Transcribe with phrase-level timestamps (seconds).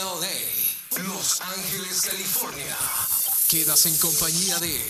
[0.00, 2.76] LA, Los Ángeles, California.
[3.48, 4.80] Quedas en compañía de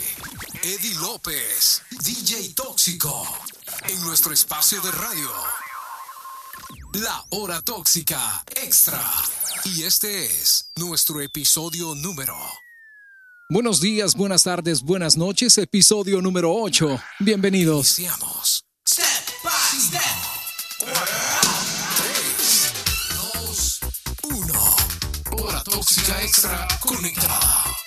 [0.62, 3.26] Eddie López, DJ Tóxico,
[3.88, 5.30] en nuestro espacio de radio.
[6.92, 9.02] La Hora Tóxica Extra.
[9.64, 12.36] Y este es nuestro episodio número.
[13.48, 17.00] Buenos días, buenas tardes, buenas noches, episodio número 8.
[17.20, 17.98] Bienvenidos.
[17.98, 18.67] Iniciamos.
[26.28, 27.77] Extra Conecta.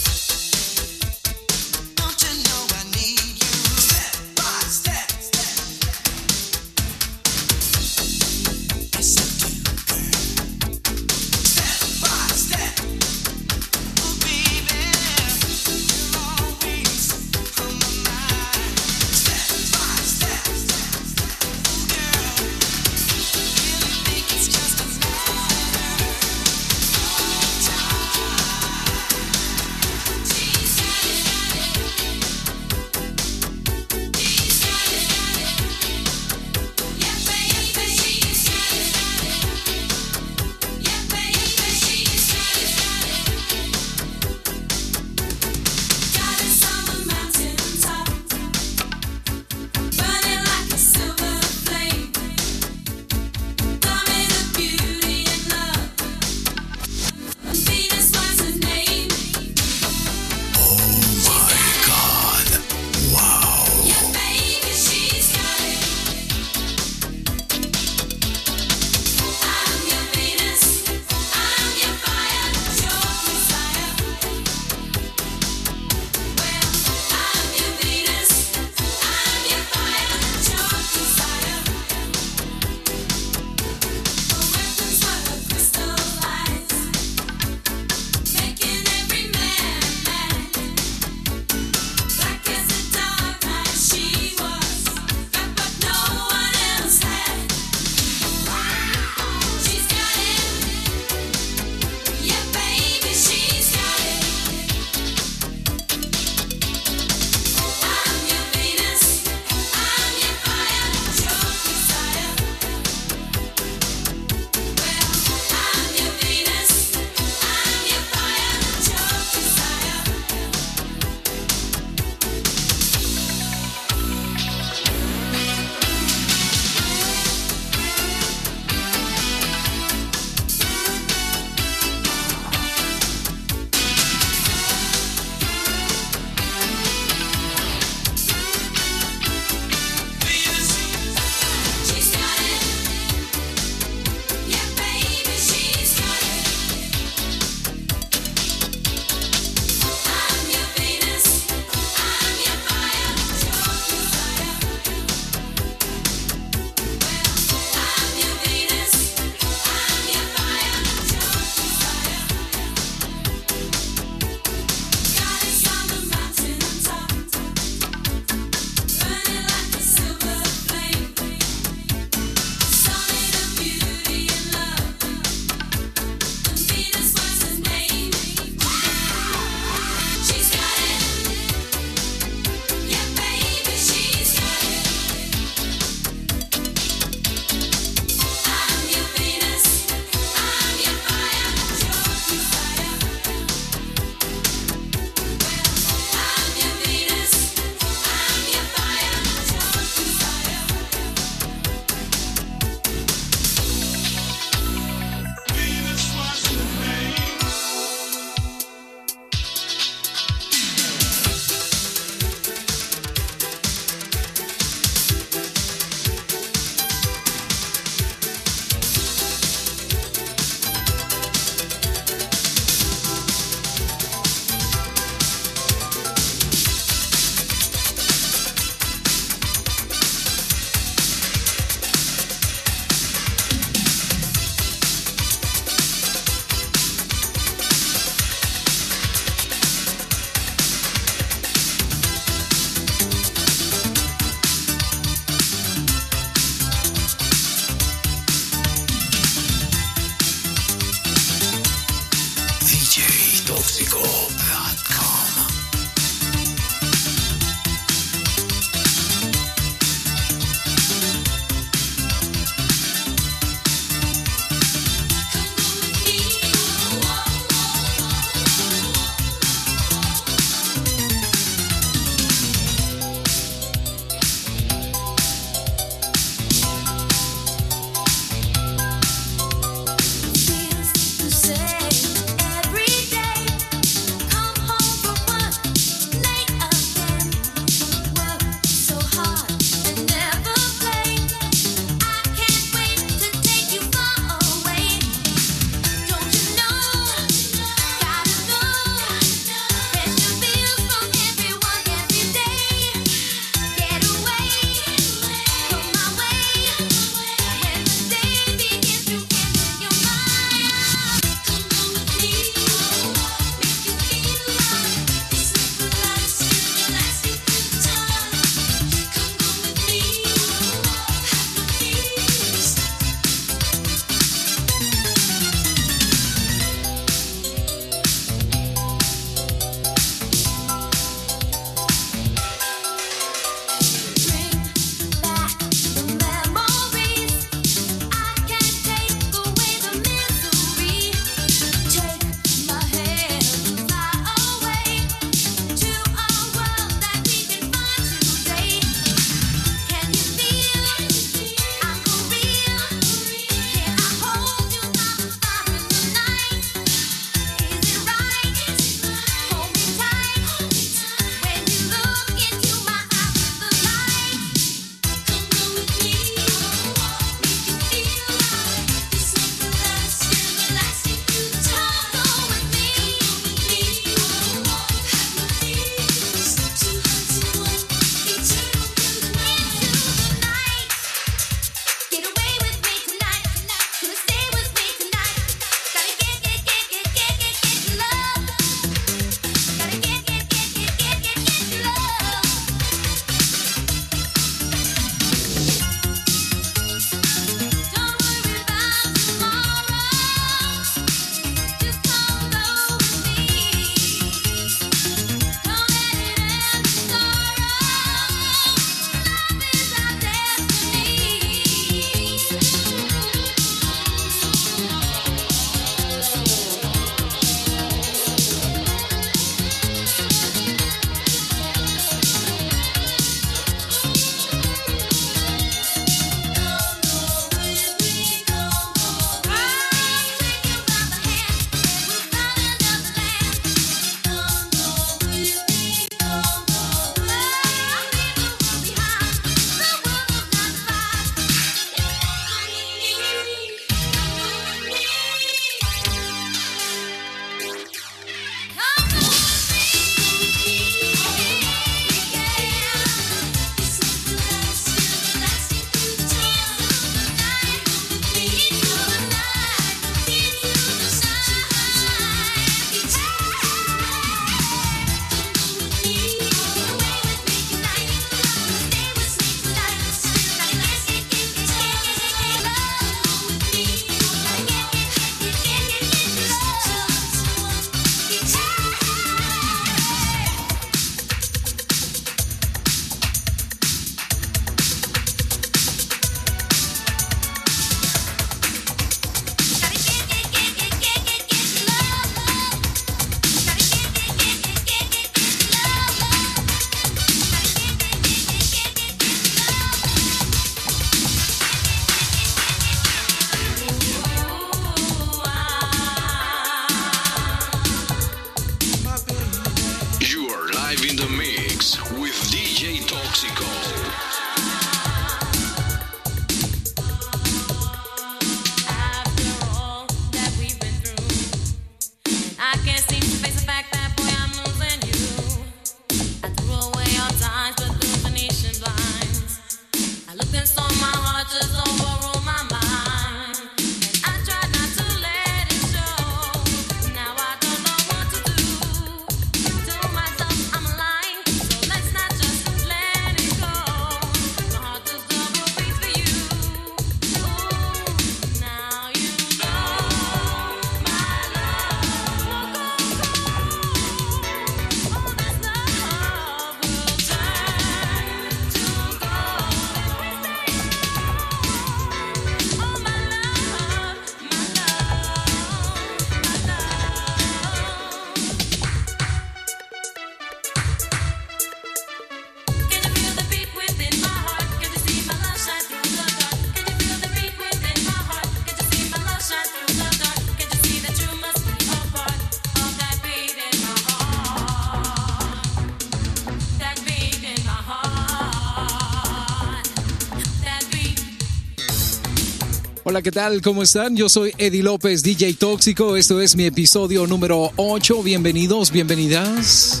[593.18, 593.62] Hola, ¿qué tal?
[593.62, 594.14] ¿Cómo están?
[594.14, 596.14] Yo soy Eddie López, DJ Tóxico.
[596.14, 598.22] Esto es mi episodio número 8.
[598.22, 600.00] Bienvenidos, bienvenidas.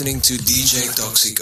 [0.00, 1.39] listening to DJ Toxic.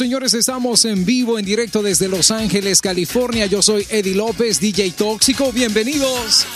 [0.00, 3.44] señores, estamos en vivo, en directo desde Los Ángeles, California.
[3.44, 5.52] Yo soy Eddie López, DJ Tóxico.
[5.52, 6.46] Bienvenidos.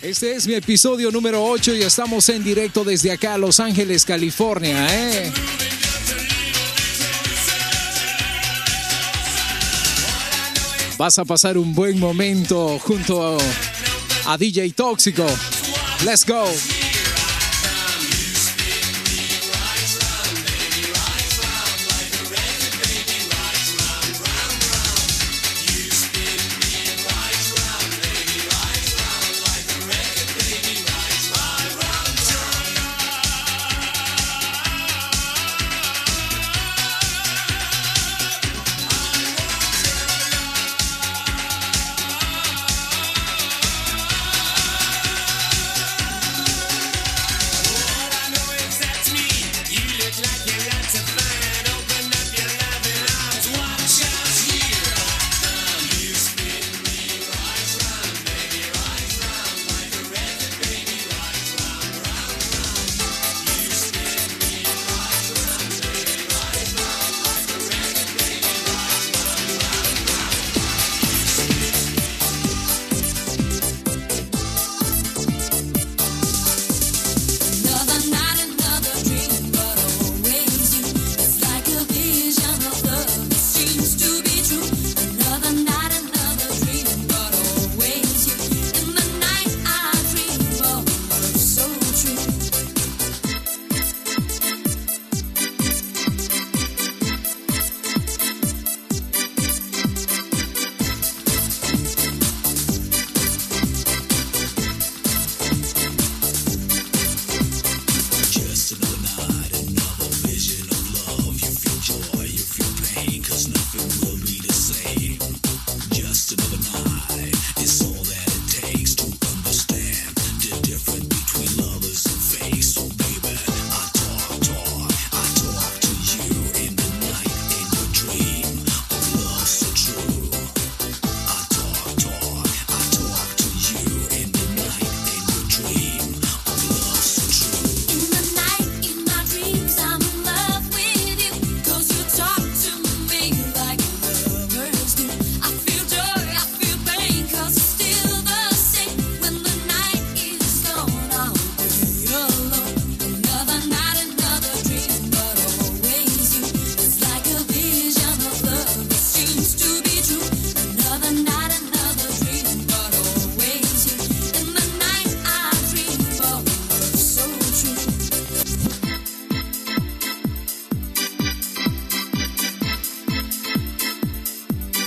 [0.00, 4.86] Este es mi episodio número 8 y estamos en directo desde acá, Los Ángeles, California.
[4.90, 5.30] ¿eh?
[10.96, 13.36] Vas a pasar un buen momento junto
[14.24, 15.26] a DJ Tóxico.
[16.02, 16.46] Let's go.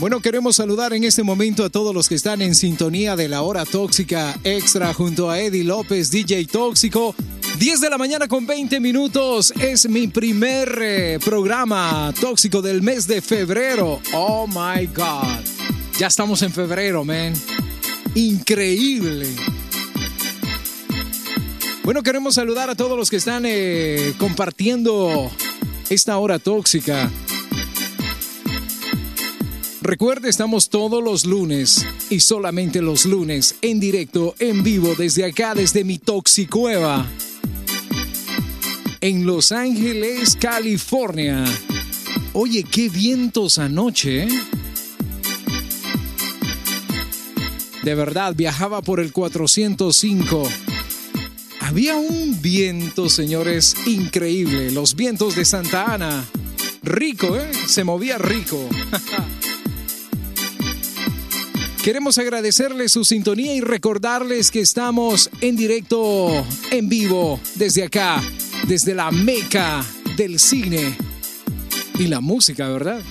[0.03, 3.41] Bueno, queremos saludar en este momento a todos los que están en sintonía de la
[3.41, 7.15] hora tóxica extra junto a Eddie López, DJ Tóxico.
[7.57, 13.07] 10 de la mañana con 20 minutos es mi primer eh, programa tóxico del mes
[13.07, 14.01] de febrero.
[14.11, 15.39] Oh my God.
[15.97, 17.31] Ya estamos en febrero, man.
[18.13, 19.29] Increíble.
[21.85, 25.31] Bueno, queremos saludar a todos los que están eh, compartiendo
[25.89, 27.09] esta hora tóxica.
[29.83, 35.53] Recuerde, estamos todos los lunes y solamente los lunes en directo, en vivo, desde acá,
[35.53, 37.05] desde mi Toxicueva,
[39.01, 41.43] en Los Ángeles, California.
[42.31, 44.29] Oye, qué vientos anoche, ¿eh?
[47.83, 50.49] De verdad, viajaba por el 405.
[51.59, 54.71] Había un viento, señores, increíble.
[54.71, 56.23] Los vientos de Santa Ana.
[56.83, 57.51] Rico, ¿eh?
[57.67, 58.69] Se movía rico.
[61.83, 68.23] Queremos agradecerles su sintonía y recordarles que estamos en directo, en vivo, desde acá,
[68.69, 70.95] desde la meca del cine
[71.99, 73.01] y la música, ¿verdad?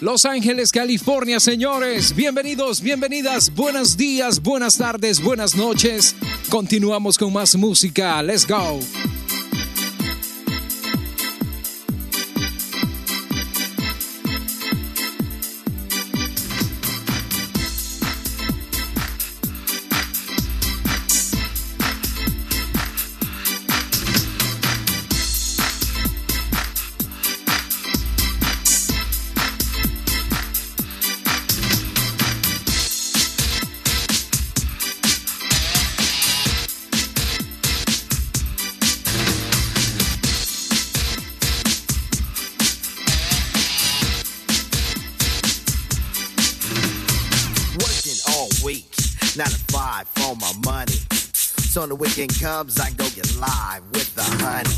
[0.00, 2.16] Los Ángeles, California, señores.
[2.16, 3.54] Bienvenidos, bienvenidas.
[3.54, 6.16] Buenos días, buenas tardes, buenas noches.
[6.48, 8.22] Continuamos con más música.
[8.22, 8.80] Let's go.
[52.22, 54.70] On comes, I go get live with the honey.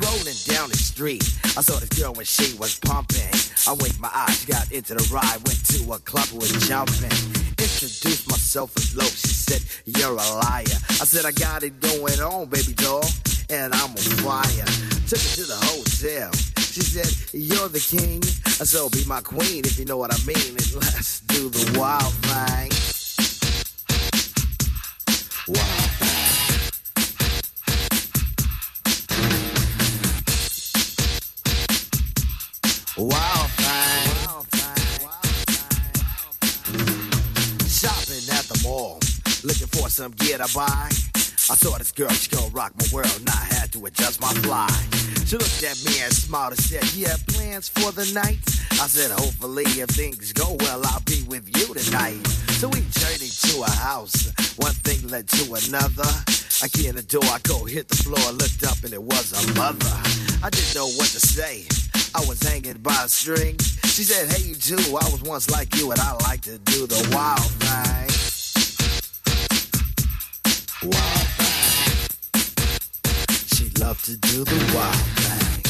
[0.00, 1.20] Rolling down the street,
[1.52, 3.28] I saw this girl when she was pumping.
[3.68, 7.12] I winked my eyes, got into the ride, went to a club, was jumping.
[7.60, 10.78] Introduced myself as low, she said, You're a liar.
[10.88, 13.04] I said, I got it going on, baby doll,
[13.50, 14.64] and I'm a fire.
[15.12, 16.32] Took her to the hotel.
[16.56, 20.56] She said, You're the king, so be my queen if you know what I mean.
[20.56, 22.72] And let's do the wild thing.
[25.52, 26.17] Wild thing.
[32.98, 34.10] Wild thing.
[37.68, 38.98] Shopping at the mall,
[39.44, 40.88] looking for some gear to buy.
[41.48, 44.32] I saw this girl, she gon' rock my world, and I had to adjust my
[44.42, 44.68] fly.
[45.26, 48.42] She looked at me and smiled and said, Yeah, plans for the night?
[48.82, 52.26] I said, Hopefully, if things go well, I'll be with you tonight.
[52.58, 56.10] So we journeyed to a house, one thing led to another.
[56.60, 59.30] I get in the door, I go hit the floor, looked up, and it was
[59.38, 59.94] a mother.
[60.42, 61.68] I didn't know what to say.
[62.14, 63.58] I was hanging by a string.
[63.58, 64.76] She said, Hey, you too.
[64.76, 68.08] I was once like you, and I like to do the wild thing.
[70.90, 72.08] Wild thing.
[73.54, 75.62] She loved to do the wild thing.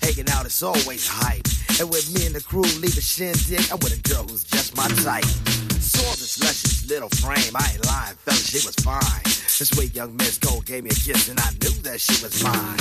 [0.04, 1.48] Hanging out is always hype.
[1.80, 4.76] And with me and the crew leave a shindig, I'm with a girl who's just
[4.78, 5.26] my type.
[5.96, 7.56] Saw this luscious little frame.
[7.56, 9.24] I ain't lying, fella, she was fine.
[9.24, 12.44] This sweet young Miss Gold gave me a kiss, and I knew that she was
[12.44, 12.78] mine.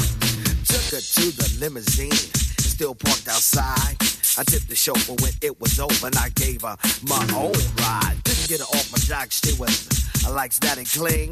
[0.67, 2.11] Took her to the limousine,
[2.59, 3.97] still parked outside.
[4.37, 8.17] I tipped the chauffeur when it was over, and I gave her my own ride.
[8.25, 9.87] Didn't get her off my jock, she was
[10.27, 11.31] I likes that and cling.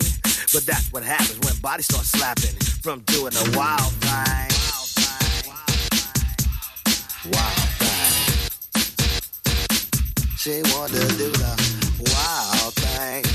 [0.53, 4.53] But that's what happens when bodies start slapping from doing a wild thing.
[4.69, 6.03] wild thing.
[7.33, 8.13] Wild thing.
[10.37, 11.72] She wanted to do the
[12.11, 13.32] wild thing.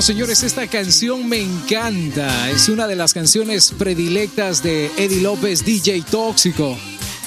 [0.00, 2.50] Señores, esta canción me encanta.
[2.50, 6.74] Es una de las canciones predilectas de Eddie López, DJ Tóxico.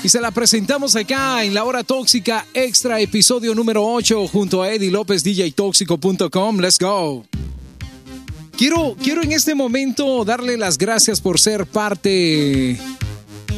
[0.04, 4.72] Y se la presentamos acá en la hora tóxica extra episodio número 8 junto a
[4.72, 6.60] Eddie López, DJTóxico.com.
[6.60, 7.26] Let's go.
[8.58, 12.80] Quiero, quiero en este momento darle las gracias por ser parte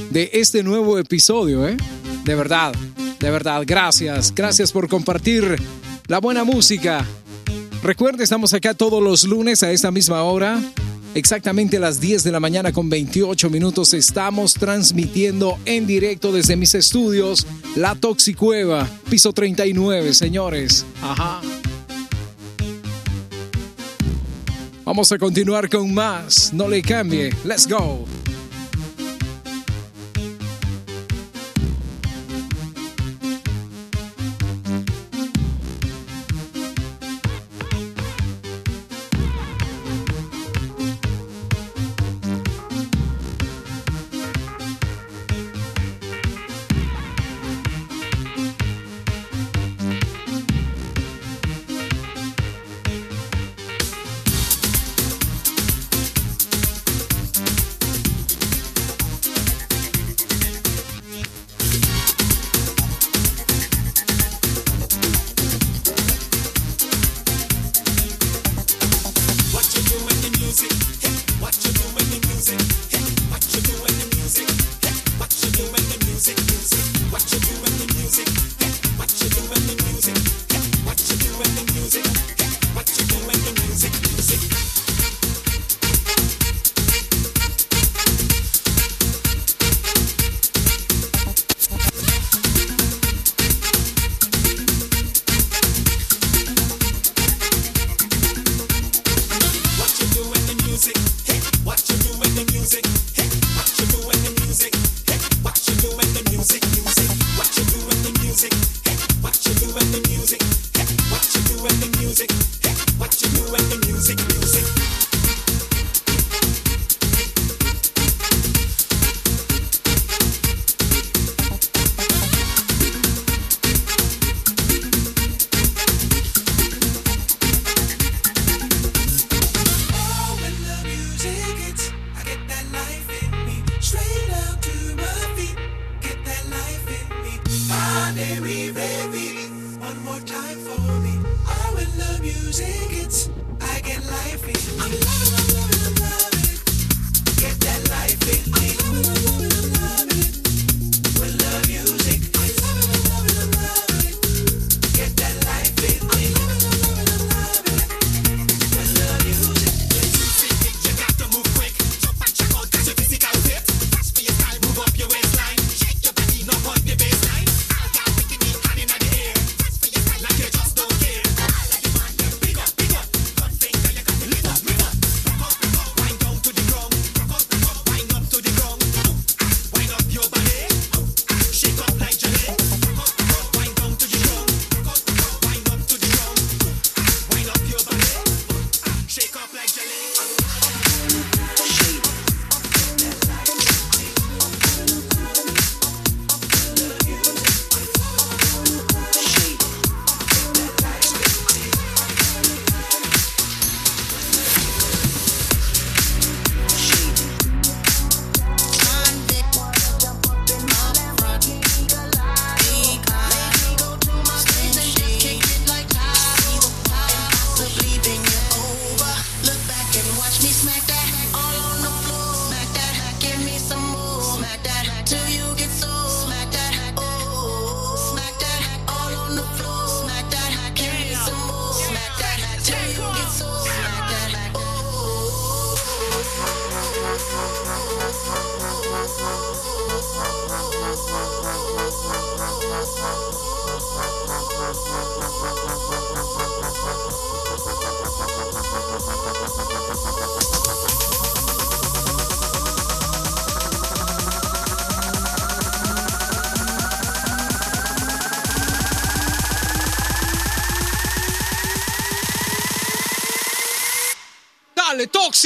[0.09, 1.77] de este nuevo episodio, ¿eh?
[2.25, 2.73] De verdad,
[3.19, 4.35] de verdad, gracias.
[4.35, 5.55] Gracias por compartir
[6.07, 7.05] la buena música.
[7.85, 10.59] Recuerde, estamos acá todos los lunes a esta misma hora.
[11.13, 16.55] Exactamente a las 10 de la mañana con 28 minutos estamos transmitiendo en directo desde
[16.55, 17.45] mis estudios
[17.75, 20.83] La Toxicueva, piso 39, señores.
[20.99, 21.41] Ajá.
[24.83, 26.51] Vamos a continuar con más.
[26.53, 27.35] No le cambie.
[27.43, 28.07] Let's go.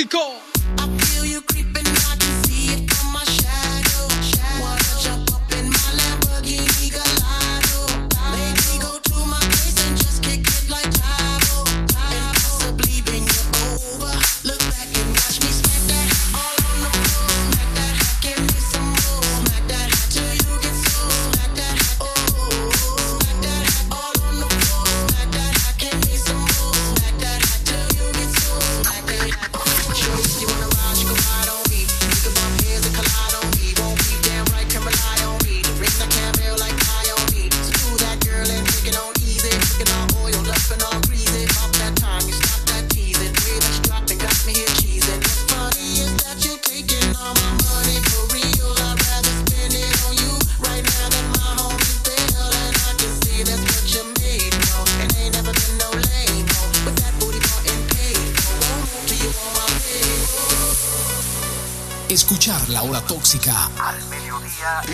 [0.05, 0.28] Dale,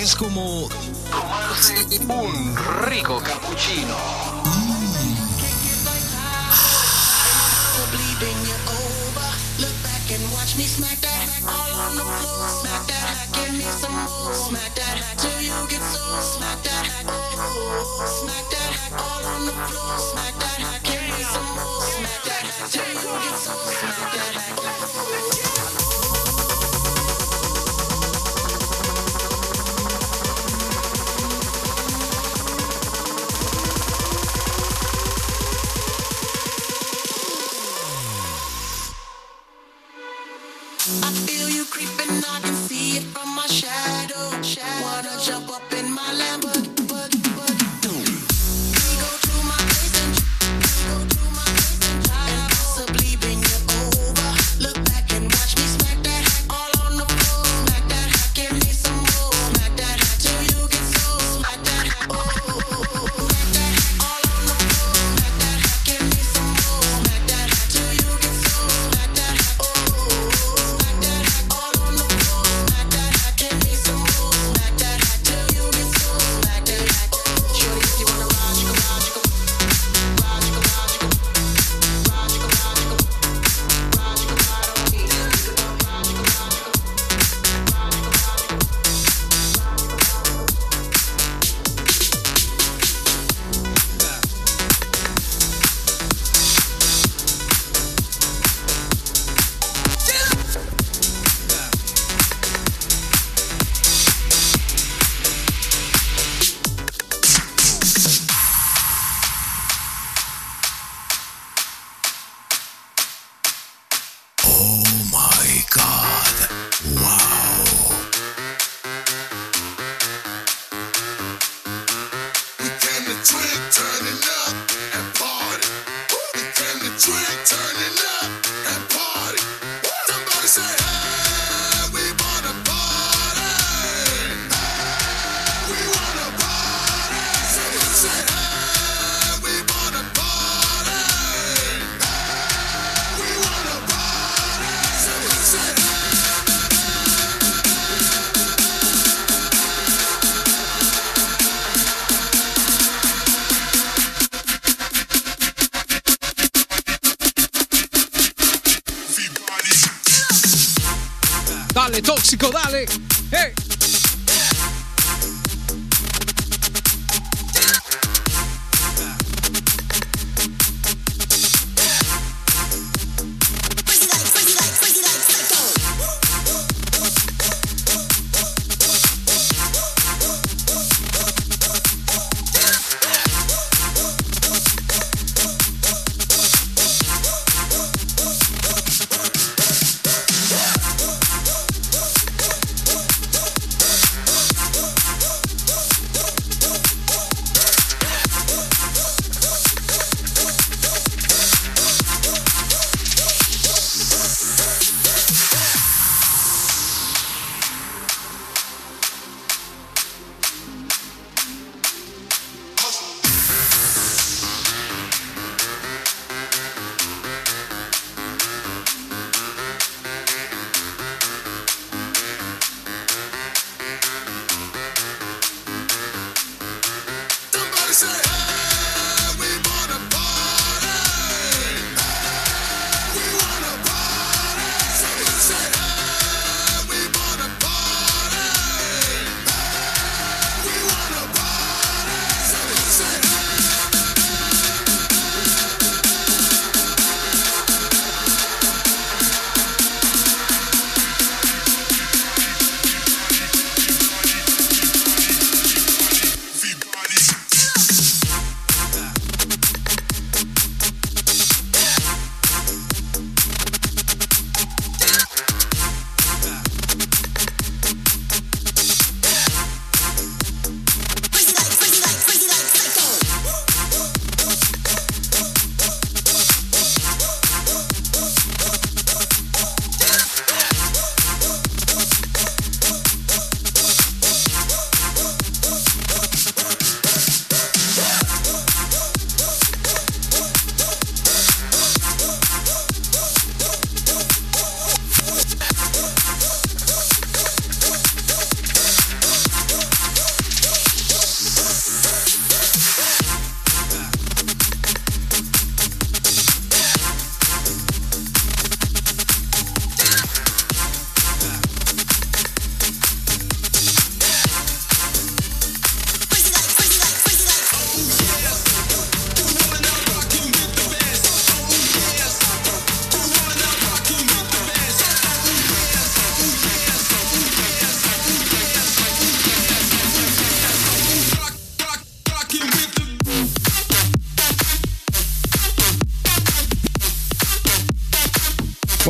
[0.06, 0.70] es como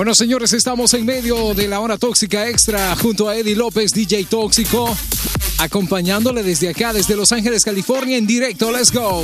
[0.05, 4.25] Bueno, señores, estamos en medio de la hora tóxica extra junto a Eddie López, DJ
[4.25, 4.95] Tóxico,
[5.57, 8.71] acompañándole desde acá, desde Los Ángeles, California, en directo.
[8.71, 9.23] Let's go.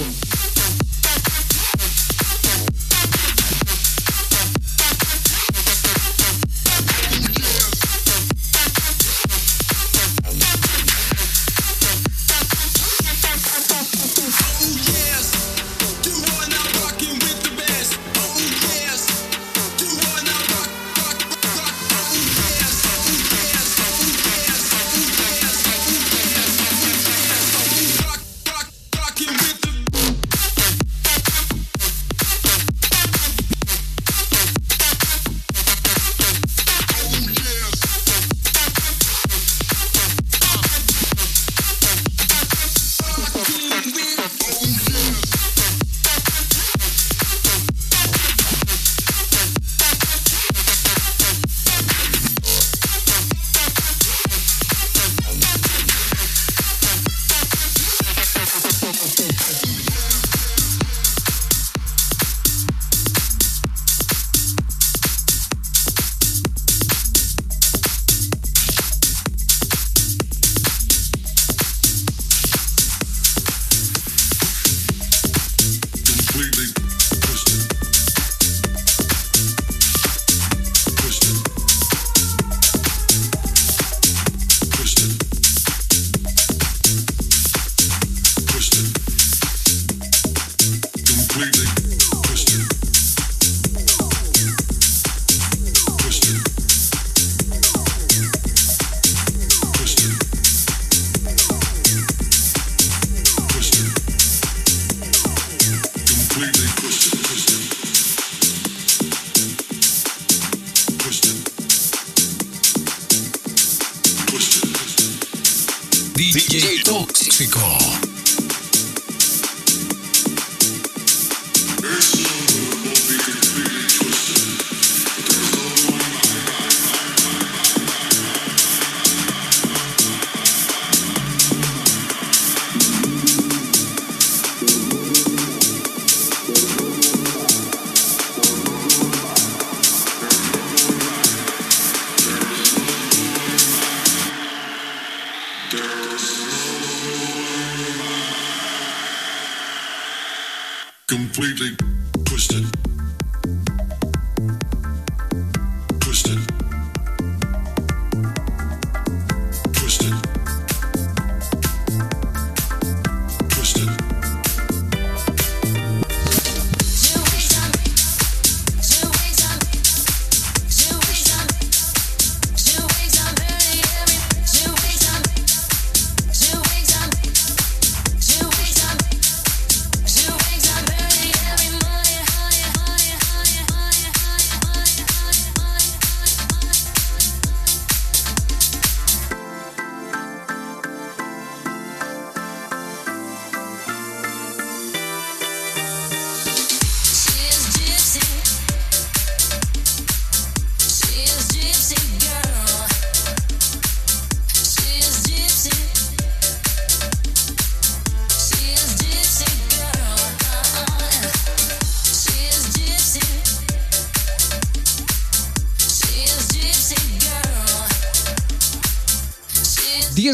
[151.11, 151.75] Completely
[152.23, 152.80] twisted.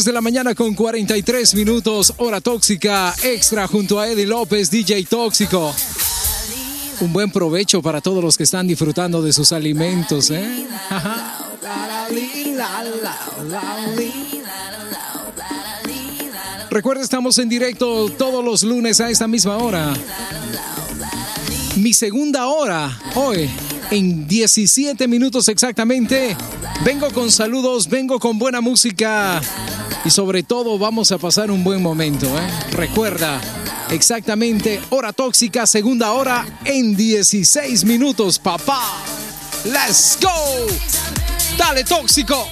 [0.07, 5.75] De la mañana con 43 minutos, hora tóxica extra junto a Eddie López, DJ Tóxico.
[7.01, 10.65] Un buen provecho para todos los que están disfrutando de sus alimentos, ¿eh?
[16.69, 19.93] Recuerda, estamos en directo todos los lunes a esta misma hora.
[21.75, 23.49] Mi segunda hora, hoy,
[23.91, 26.37] en 17 minutos exactamente.
[26.85, 29.41] Vengo con saludos, vengo con buena música
[30.07, 32.27] y sobre todo vamos a pasar un buen momento.
[32.27, 32.49] ¿eh?
[32.71, 33.41] Recuerda,
[33.89, 39.03] exactamente, hora tóxica, segunda hora en 16 minutos, papá.
[39.65, 40.65] Let's go.
[41.57, 42.47] Dale, tóxico.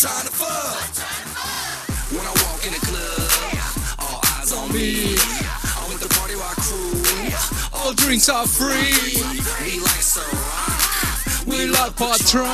[0.00, 0.78] trying to fuck.
[2.14, 5.16] When I walk in the club, all eyes on me.
[7.72, 9.22] All drinks are free.
[9.64, 10.22] We like We.
[11.46, 12.46] We to.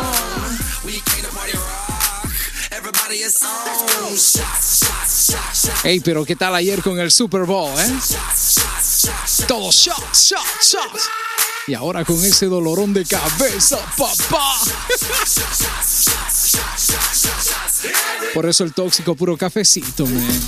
[5.83, 7.93] Hey, pero qué tal ayer con el Super Bowl, ¿eh?
[9.47, 11.11] Todos shots, shots, shots.
[11.67, 14.61] Y ahora con ese dolorón de cabeza, papá.
[18.35, 20.41] Por eso el tóxico puro cafecito, man.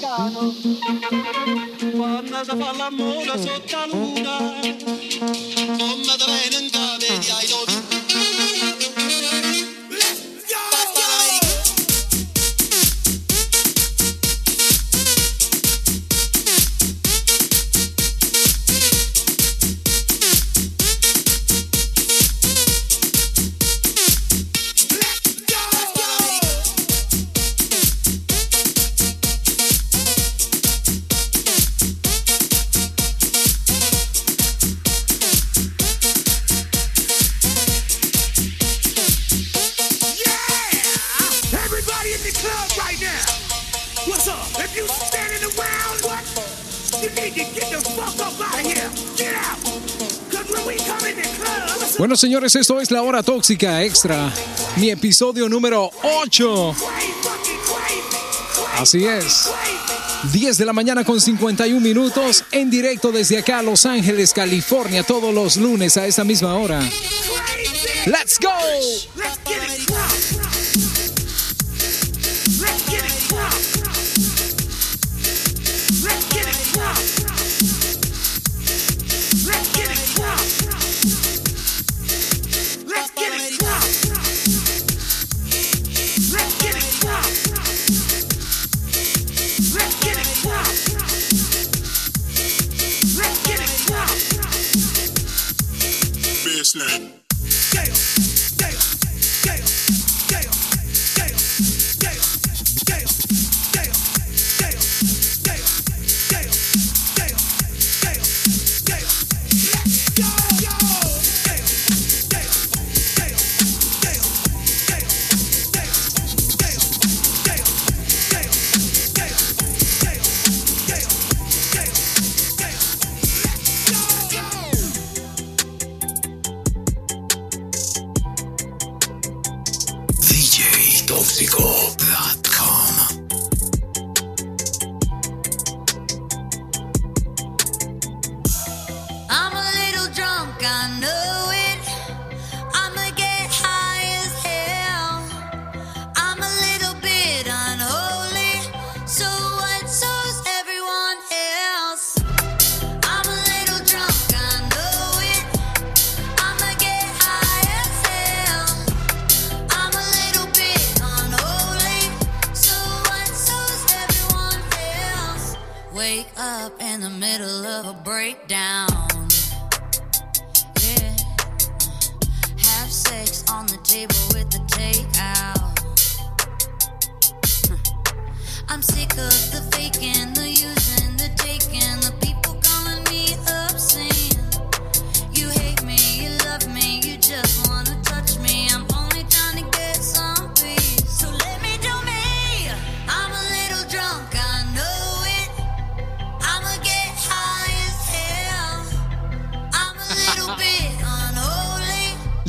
[0.00, 0.54] americano
[1.92, 4.38] quando si fa l'amore sotto la luna.
[5.78, 6.69] Come te
[52.30, 54.32] señores, esto es La Hora Tóxica Extra,
[54.76, 56.76] mi episodio número 8.
[58.78, 59.50] Así es.
[60.30, 65.34] 10 de la mañana con 51 minutos en directo desde acá Los Ángeles, California, todos
[65.34, 66.80] los lunes a esta misma hora.
[68.06, 69.19] ¡Let's go!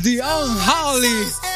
[0.04, 1.51] the unholy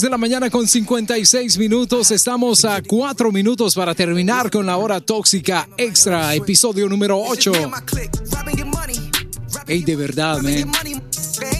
[0.00, 2.10] 10 de la mañana con 56 minutos.
[2.10, 7.52] Estamos a 4 minutos para terminar con la hora tóxica extra, episodio número 8.
[9.66, 10.72] Ey, de verdad, man.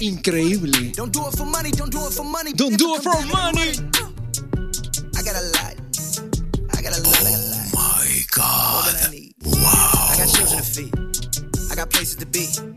[0.01, 0.93] Increíble.
[0.97, 2.53] Don't do it for money, don't do it for money.
[2.55, 3.72] Don't do it for money.
[5.16, 5.76] I got a lot.
[6.72, 7.22] I got a lot.
[7.22, 7.74] Lot.
[7.74, 9.11] My God.
[9.11, 9.34] Need.
[9.45, 11.11] I got children to feed.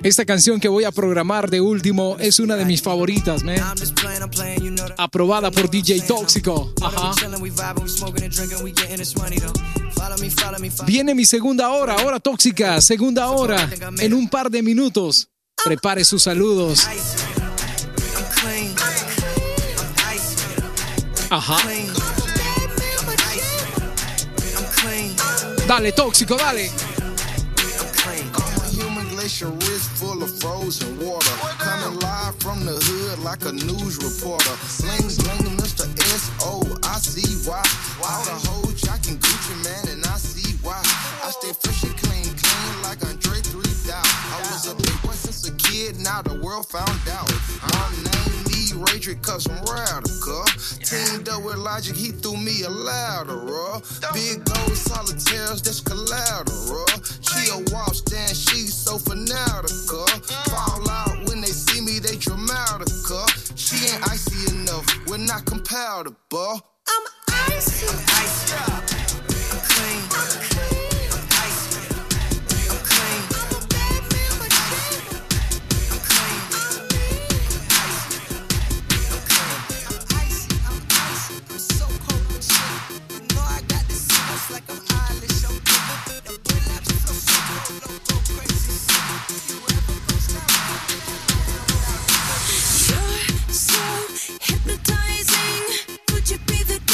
[0.04, 3.58] Esta canción que voy a programar de último es una de mis favoritas, man.
[4.98, 6.74] Aprobada por DJ Tóxico.
[6.82, 7.12] Ajá.
[10.86, 13.70] Viene mi segunda hora, hora tóxica, segunda hora,
[14.00, 15.30] en un par de minutos.
[15.64, 16.88] Prepare sus saludos.
[21.30, 21.58] Ajá.
[25.68, 26.70] Dale, tóxico, dale.
[30.14, 31.34] Full of frozen water.
[31.58, 34.54] Coming live from the hood like a news reporter.
[34.78, 35.90] Bling bling, Mr.
[36.14, 36.62] S.O.
[36.84, 37.66] I see why.
[37.98, 40.78] All the hoes jocking Gucci man, and I see why.
[41.26, 43.90] I stay fresh and clean, clean like Andre 3000.
[43.90, 47.34] I was a big boy since a kid, now the world found out.
[47.74, 48.33] My name
[48.74, 50.44] me Radric cause I'm radical.
[50.84, 53.84] Teamed up with Logic, he threw me a lateral.
[54.14, 56.86] Big gold solitaires, that's collateral.
[57.22, 60.08] She a walk stand, she's so fanatical.
[60.50, 63.26] Fall out when they see me, they dramatical.
[63.56, 66.62] She ain't icy enough, we're not compatible.
[66.88, 67.04] I'm
[67.50, 67.88] icy.
[67.88, 68.83] I'm icy.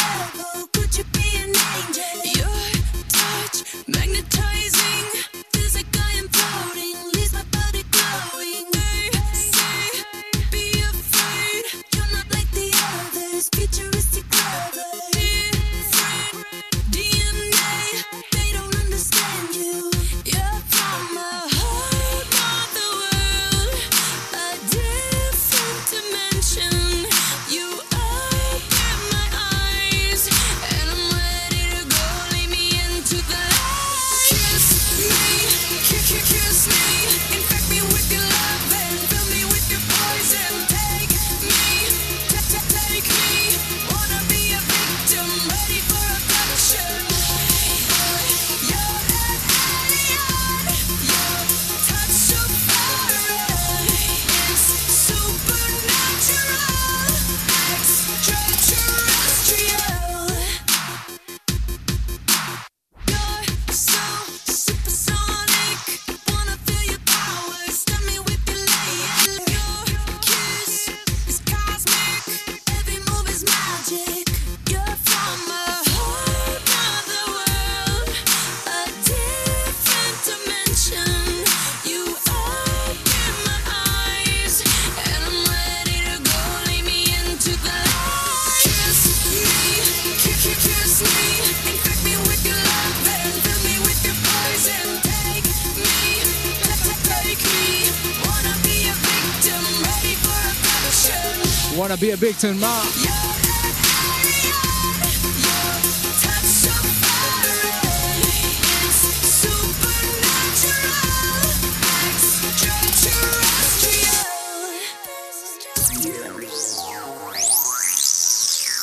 [0.10, 0.49] Be the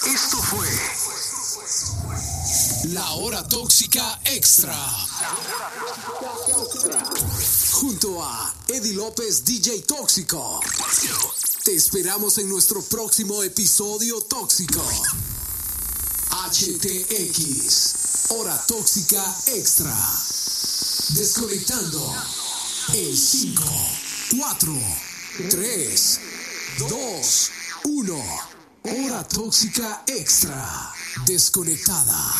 [0.06, 0.66] Esto fue
[2.94, 4.74] La Hora Tóxica Extra.
[7.72, 10.62] Junto a Eddie López, DJ Tóxico.
[11.66, 14.80] Te esperamos en nuestro próximo episodio tóxico.
[16.30, 19.92] HTX, Hora Tóxica Extra.
[21.08, 22.14] Desconectando
[22.94, 23.64] en 5,
[24.38, 24.74] 4,
[25.50, 26.20] 3,
[26.88, 27.50] 2,
[27.82, 28.24] 1.
[28.84, 30.94] Hora Tóxica Extra.
[31.26, 32.32] Desconectada.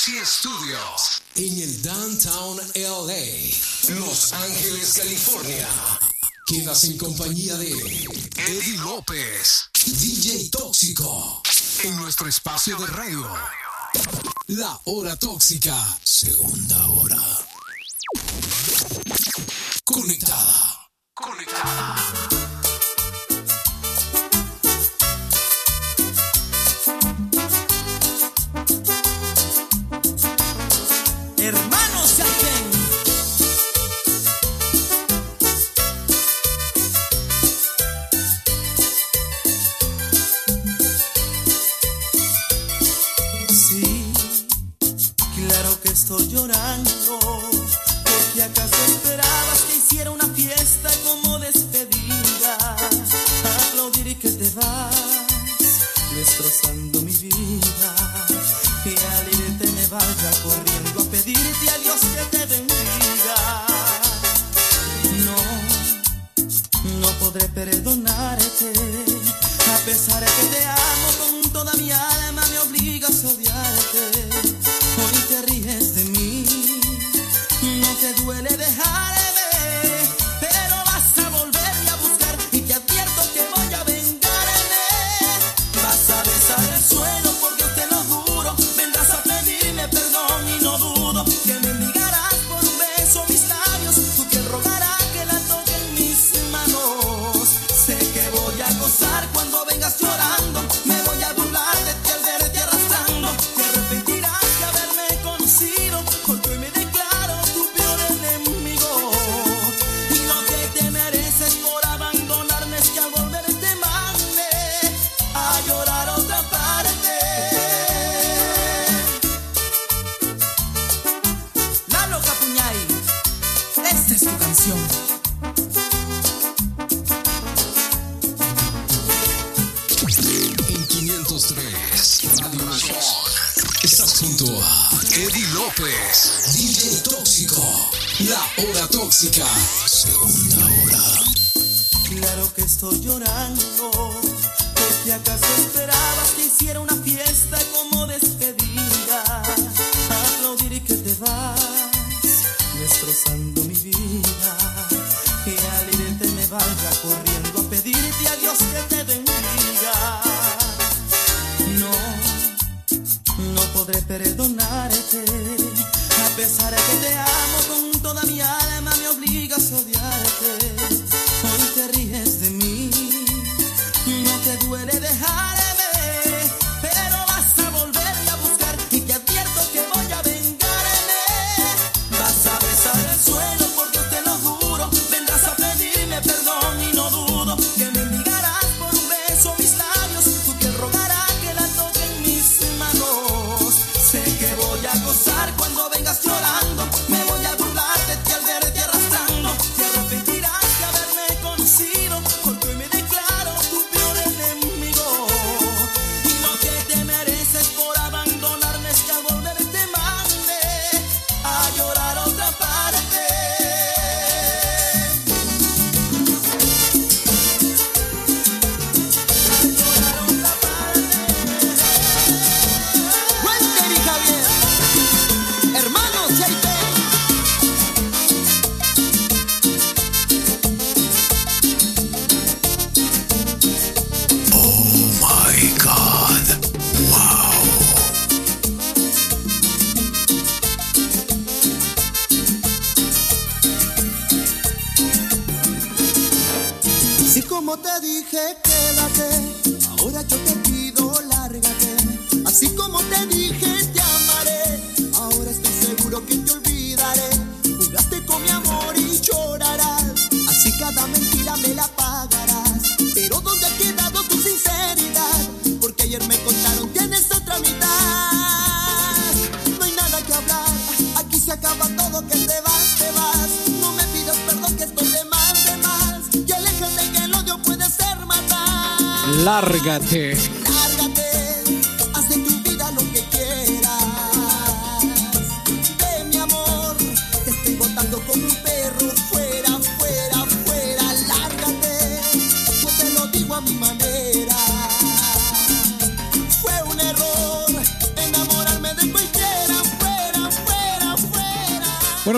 [0.00, 5.68] Roxy Studios en el Downtown LA, Los Ángeles, California.
[6.46, 11.42] Quedas en compañía de Eddie López, DJ Tóxico,
[11.84, 13.28] en nuestro espacio de radio.
[14.46, 17.22] La Hora Tóxica, segunda hora.
[19.84, 20.88] Conectada.
[21.12, 22.29] Conectada.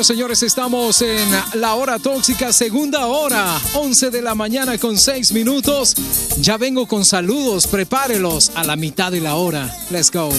[0.03, 5.94] Señores, estamos en la hora tóxica, segunda hora, 11 de la mañana con 6 minutos.
[6.38, 9.72] Ya vengo con saludos, prepárelos a la mitad de la hora.
[9.90, 10.30] Let's go.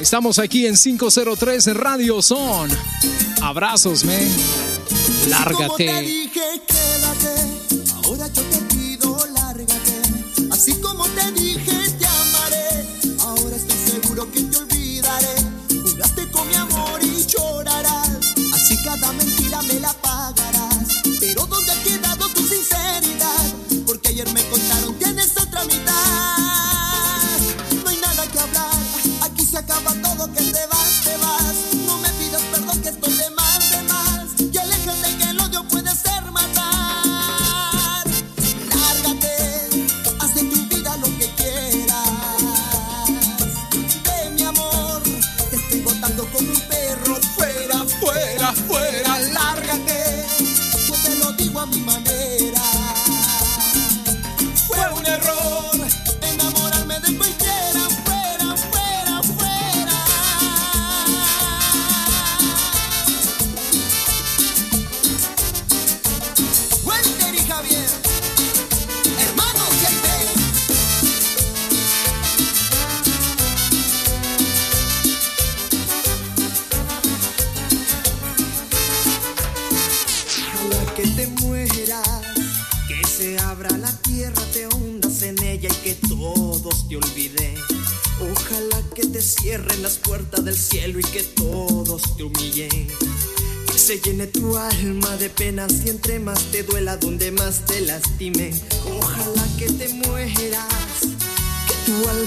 [0.00, 2.70] Estamos aquí en 503 Radio Son.
[3.42, 4.32] Abrazos, men.
[5.28, 6.23] Lárgate.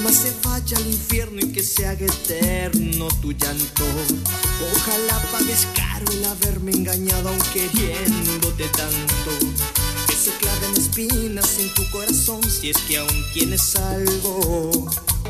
[0.07, 3.83] alma se vaya al infierno y que se haga eterno tu llanto.
[4.73, 9.31] Ojalá pagues caro el haberme engañado, aunque queriéndote tanto.
[10.07, 14.89] Que se claven espinas en tu corazón si es que aún tienes algo.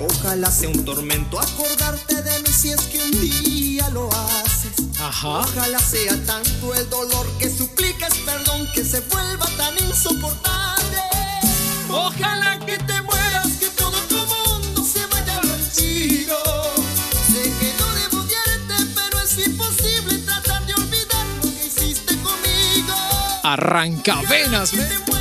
[0.09, 4.85] Ojalá sea un tormento acordarte de mí si es que un día lo haces.
[5.23, 11.01] Ojalá sea tanto el dolor que supliques perdón que se vuelva tan insoportable.
[11.89, 13.06] Ojalá que te
[23.47, 25.16] arrancavenas, men.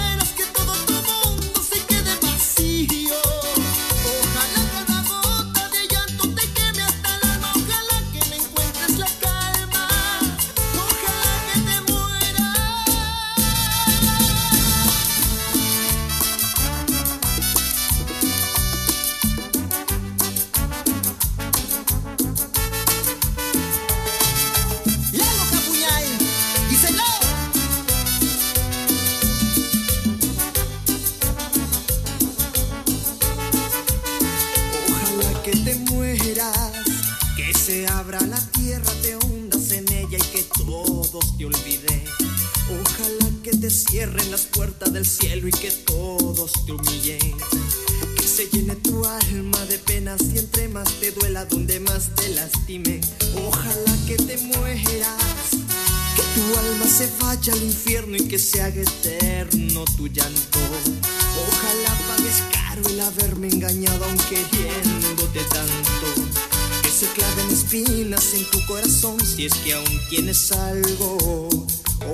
[69.47, 71.49] Es que aún tienes algo,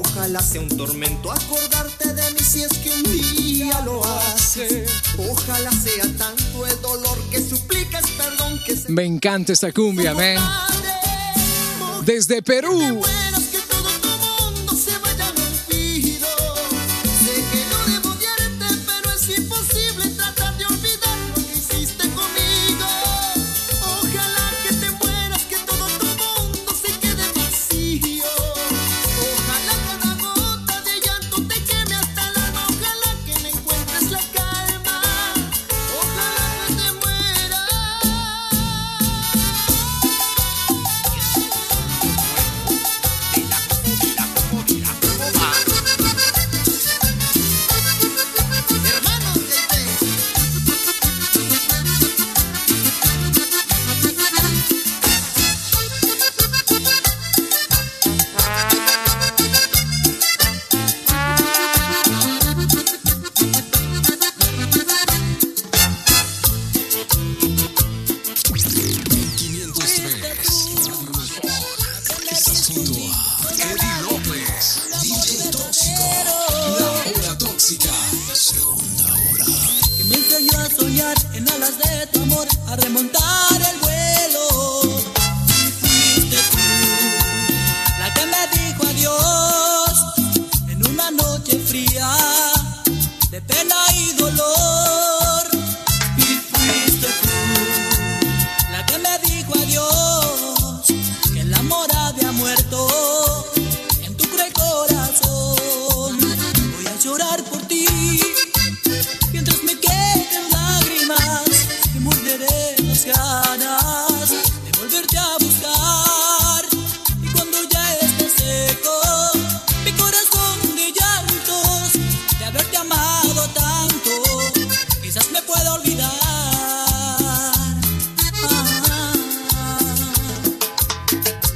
[0.04, 4.84] ojalá sea un tormento acordarte de mí si es que un día lo hace.
[5.30, 8.92] Ojalá sea tanto el dolor que suplicas perdón que se...
[8.92, 10.36] Me encanta esta cumbia, man.
[12.04, 13.00] Desde Perú.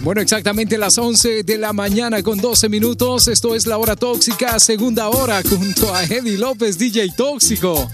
[0.07, 3.27] Bueno, exactamente las 11 de la mañana con 12 minutos.
[3.27, 7.91] Esto es La Hora Tóxica, segunda hora, junto a Eddie López, DJ Tóxico.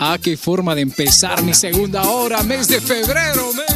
[0.00, 3.69] Ah, qué forma de empezar mi segunda hora, mes de febrero, mes.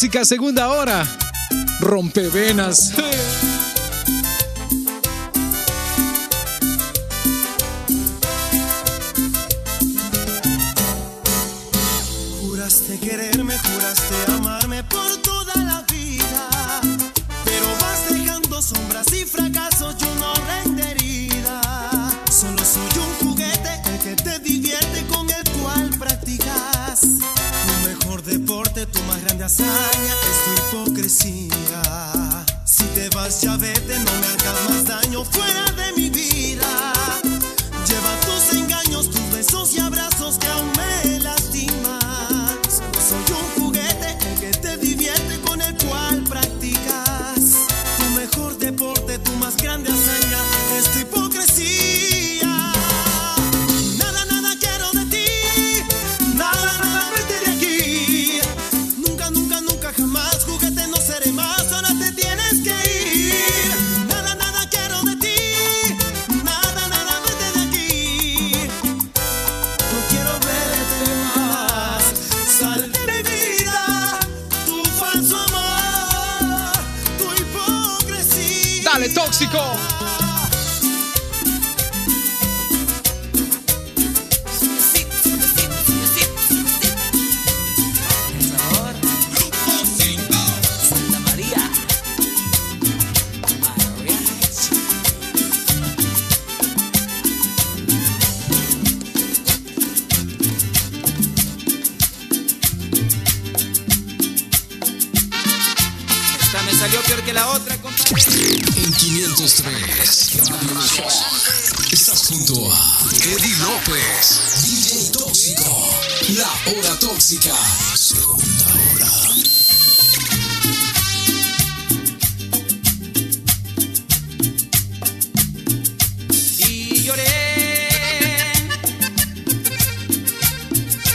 [0.00, 1.06] tóxica segunda hora.
[1.82, 2.90] Rompevenas.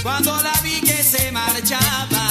[0.06, 2.28] cuando la vi que se marchaba.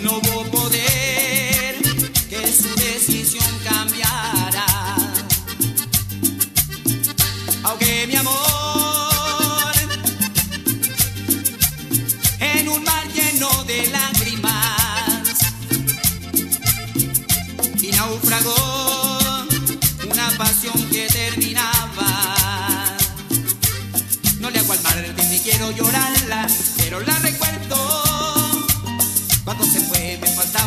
[0.00, 1.74] No hubo poder
[2.28, 4.09] que su decisión cambiara.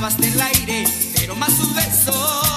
[0.04, 0.84] clavaste el aire,
[1.16, 2.53] pero más un beso.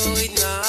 [0.00, 0.61] soy nada.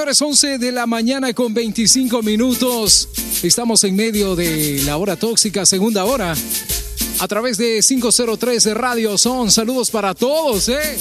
[0.00, 3.06] señores, 11 de la mañana con 25 minutos.
[3.42, 6.34] Estamos en medio de la hora tóxica, segunda hora,
[7.18, 9.50] a través de 503 de Radio Son.
[9.50, 10.96] Saludos para todos, ¿eh?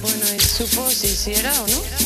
[0.00, 1.97] Bueno, es supo si hiciera o no.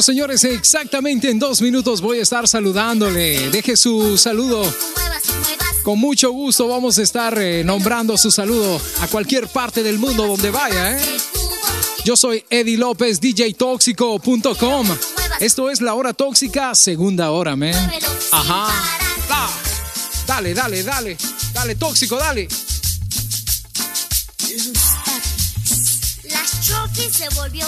[0.00, 3.50] Señores, exactamente en dos minutos voy a estar saludándole.
[3.50, 4.62] Deje su saludo.
[5.82, 10.26] Con mucho gusto vamos a estar eh, nombrando su saludo a cualquier parte del mundo
[10.26, 10.96] donde vaya.
[10.96, 11.00] ¿eh?
[12.04, 14.88] Yo soy Eddie López, DJTóxico.com.
[15.38, 17.74] Esto es la hora tóxica, segunda hora, man.
[18.32, 18.68] Ajá.
[20.26, 21.16] Dale, dale, dale.
[21.52, 22.48] Dale, tóxico, dale.
[26.30, 27.66] La Chucky se volvió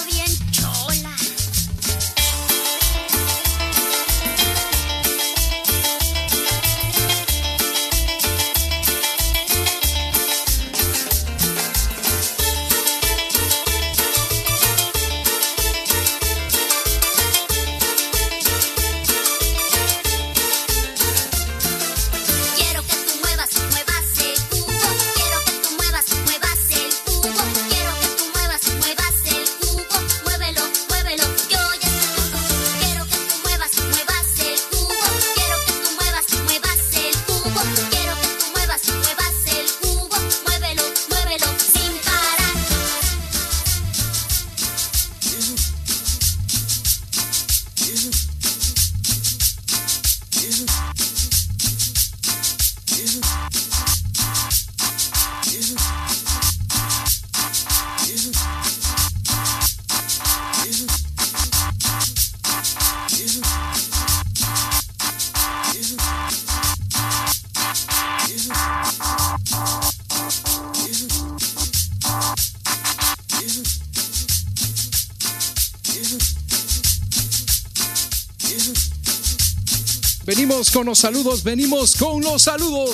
[80.82, 82.90] con los saludos, venimos con los saludos.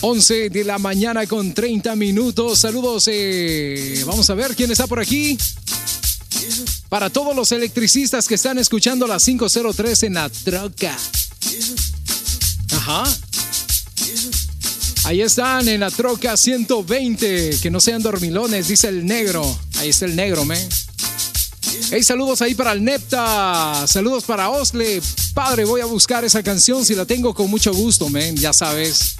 [0.00, 2.60] 11 de la mañana con 30 minutos.
[2.60, 3.08] Saludos.
[3.10, 5.36] eh, vamos a ver quién está por aquí.
[6.88, 10.96] Para todos los electricistas que están escuchando la 503 en la troca.
[12.70, 13.02] Ajá.
[15.02, 17.58] Ahí están en la troca 120.
[17.60, 19.42] Que no sean dormilones, dice el negro.
[19.78, 20.56] Ahí está el negro, me.
[21.90, 23.86] Hey, saludos ahí para el Nepta.
[23.86, 25.00] Saludos para Osle.
[25.34, 26.84] Padre, voy a buscar esa canción.
[26.84, 28.36] Si la tengo con mucho gusto, men.
[28.36, 29.16] Ya sabes.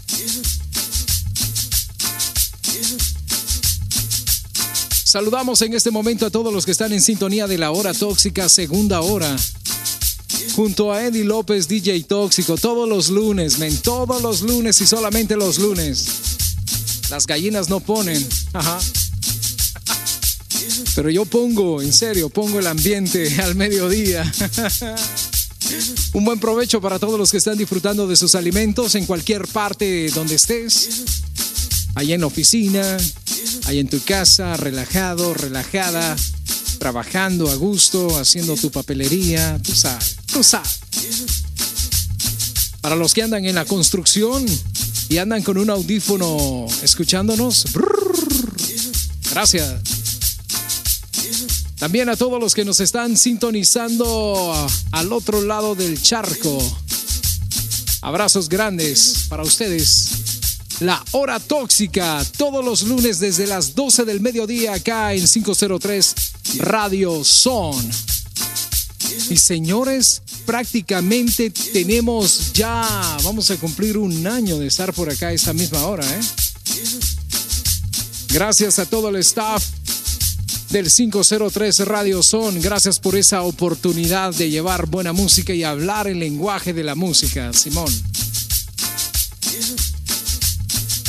[5.05, 8.49] Saludamos en este momento a todos los que están en sintonía de la hora tóxica,
[8.49, 9.37] segunda hora.
[10.57, 15.37] Junto a Eddie López, DJ Tóxico, todos los lunes, men, todos los lunes y solamente
[15.37, 16.07] los lunes.
[17.11, 18.27] Las gallinas no ponen.
[18.55, 18.79] Ajá.
[20.95, 24.31] Pero yo pongo, en serio, pongo el ambiente al mediodía.
[26.13, 30.11] Un buen provecho para todos los que están disfrutando de sus alimentos en cualquier parte
[30.11, 31.05] donde estés.
[31.95, 32.97] Allá en la oficina,
[33.65, 36.17] allá en tu casa, relajado, relajada,
[36.79, 40.17] trabajando a gusto, haciendo tu papelería, tú sabes.
[42.81, 44.45] Para los que andan en la construcción
[45.09, 48.53] y andan con un audífono escuchándonos, brrr,
[49.31, 49.92] gracias.
[51.83, 56.63] También a todos los que nos están sintonizando al otro lado del charco.
[58.03, 60.11] Abrazos grandes para ustedes.
[60.79, 66.15] La hora tóxica, todos los lunes desde las 12 del mediodía acá en 503
[66.59, 67.75] Radio Son.
[69.29, 75.53] Y señores, prácticamente tenemos ya, vamos a cumplir un año de estar por acá esta
[75.53, 76.21] misma hora, ¿eh?
[78.29, 79.82] Gracias a todo el staff
[80.73, 82.59] del 503 Radio Son.
[82.59, 87.53] Gracias por esa oportunidad de llevar buena música y hablar el lenguaje de la música,
[87.53, 87.93] Simón.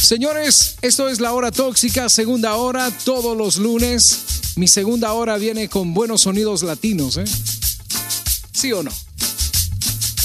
[0.01, 4.19] Señores, esto es la hora tóxica, segunda hora, todos los lunes.
[4.57, 7.25] Mi segunda hora viene con buenos sonidos latinos, ¿eh?
[8.51, 8.91] ¿Sí o no?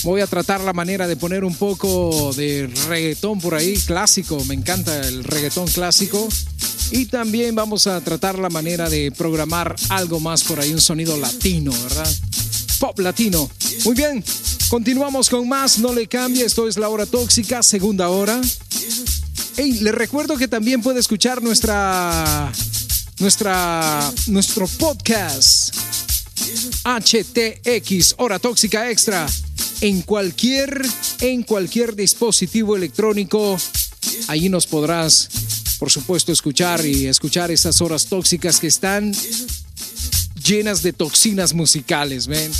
[0.02, 4.44] Voy a tratar la manera de poner un poco de reggaetón por ahí, clásico.
[4.46, 6.28] Me encanta el reggaetón clásico.
[6.90, 11.16] Y también vamos a tratar la manera de programar algo más por ahí, un sonido
[11.16, 12.10] latino, ¿verdad?
[12.78, 13.50] Pop latino.
[13.84, 14.24] Muy bien,
[14.68, 18.40] continuamos con más, no le cambie, esto es la hora tóxica, segunda hora.
[19.56, 22.50] Hey, le recuerdo que también puede escuchar nuestra,
[23.18, 25.74] nuestra, nuestro podcast
[26.84, 29.26] HTX, hora tóxica extra,
[29.80, 30.86] en cualquier,
[31.20, 33.58] en cualquier dispositivo electrónico.
[34.28, 35.28] Allí nos podrás
[35.78, 39.12] por supuesto, escuchar y escuchar esas horas tóxicas que están
[40.42, 42.50] llenas de toxinas musicales, ven.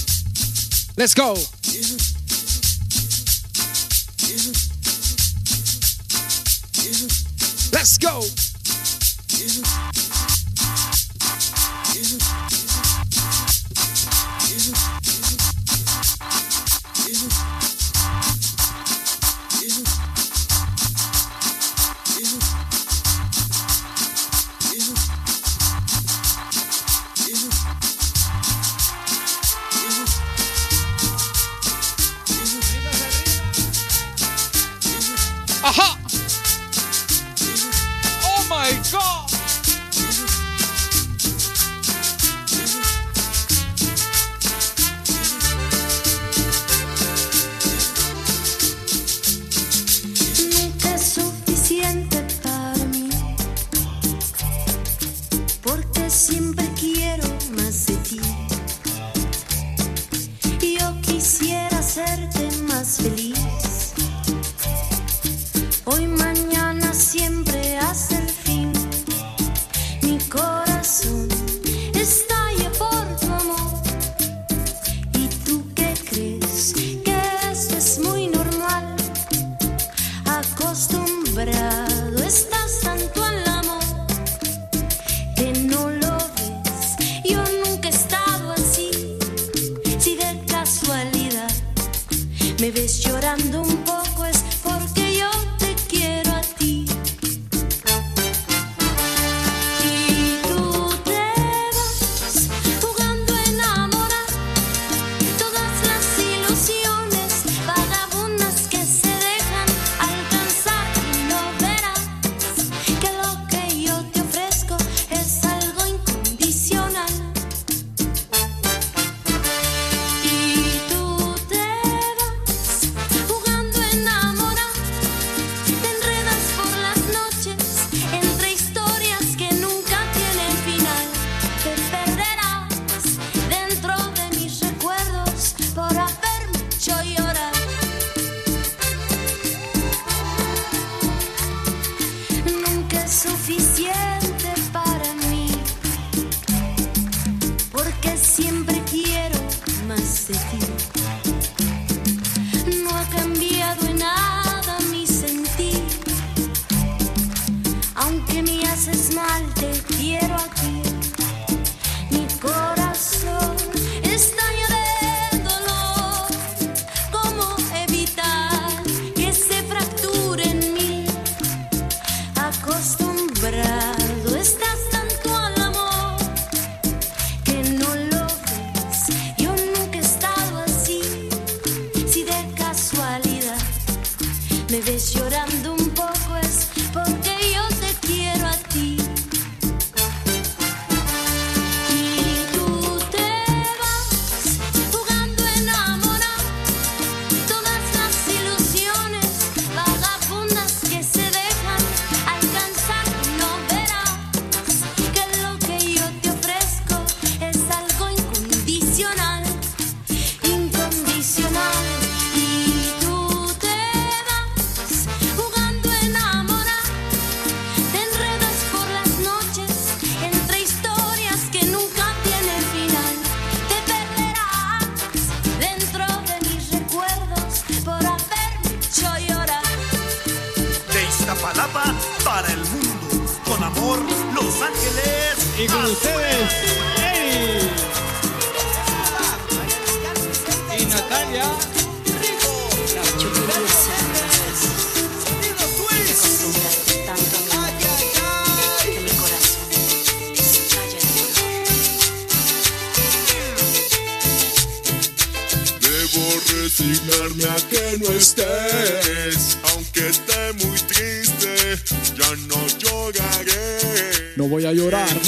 [0.97, 1.35] Let's go.
[7.73, 8.47] Let's go.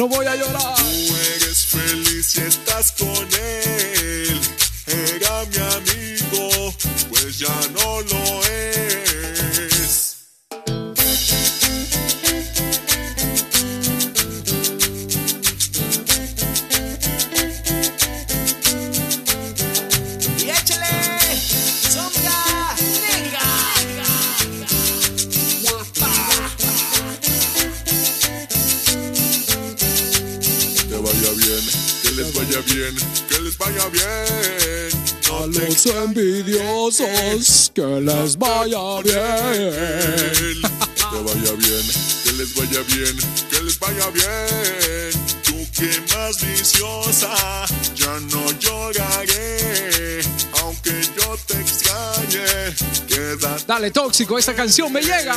[0.01, 0.70] No voy a llorar.
[53.67, 55.35] Dale tóxico, esta canción me llega.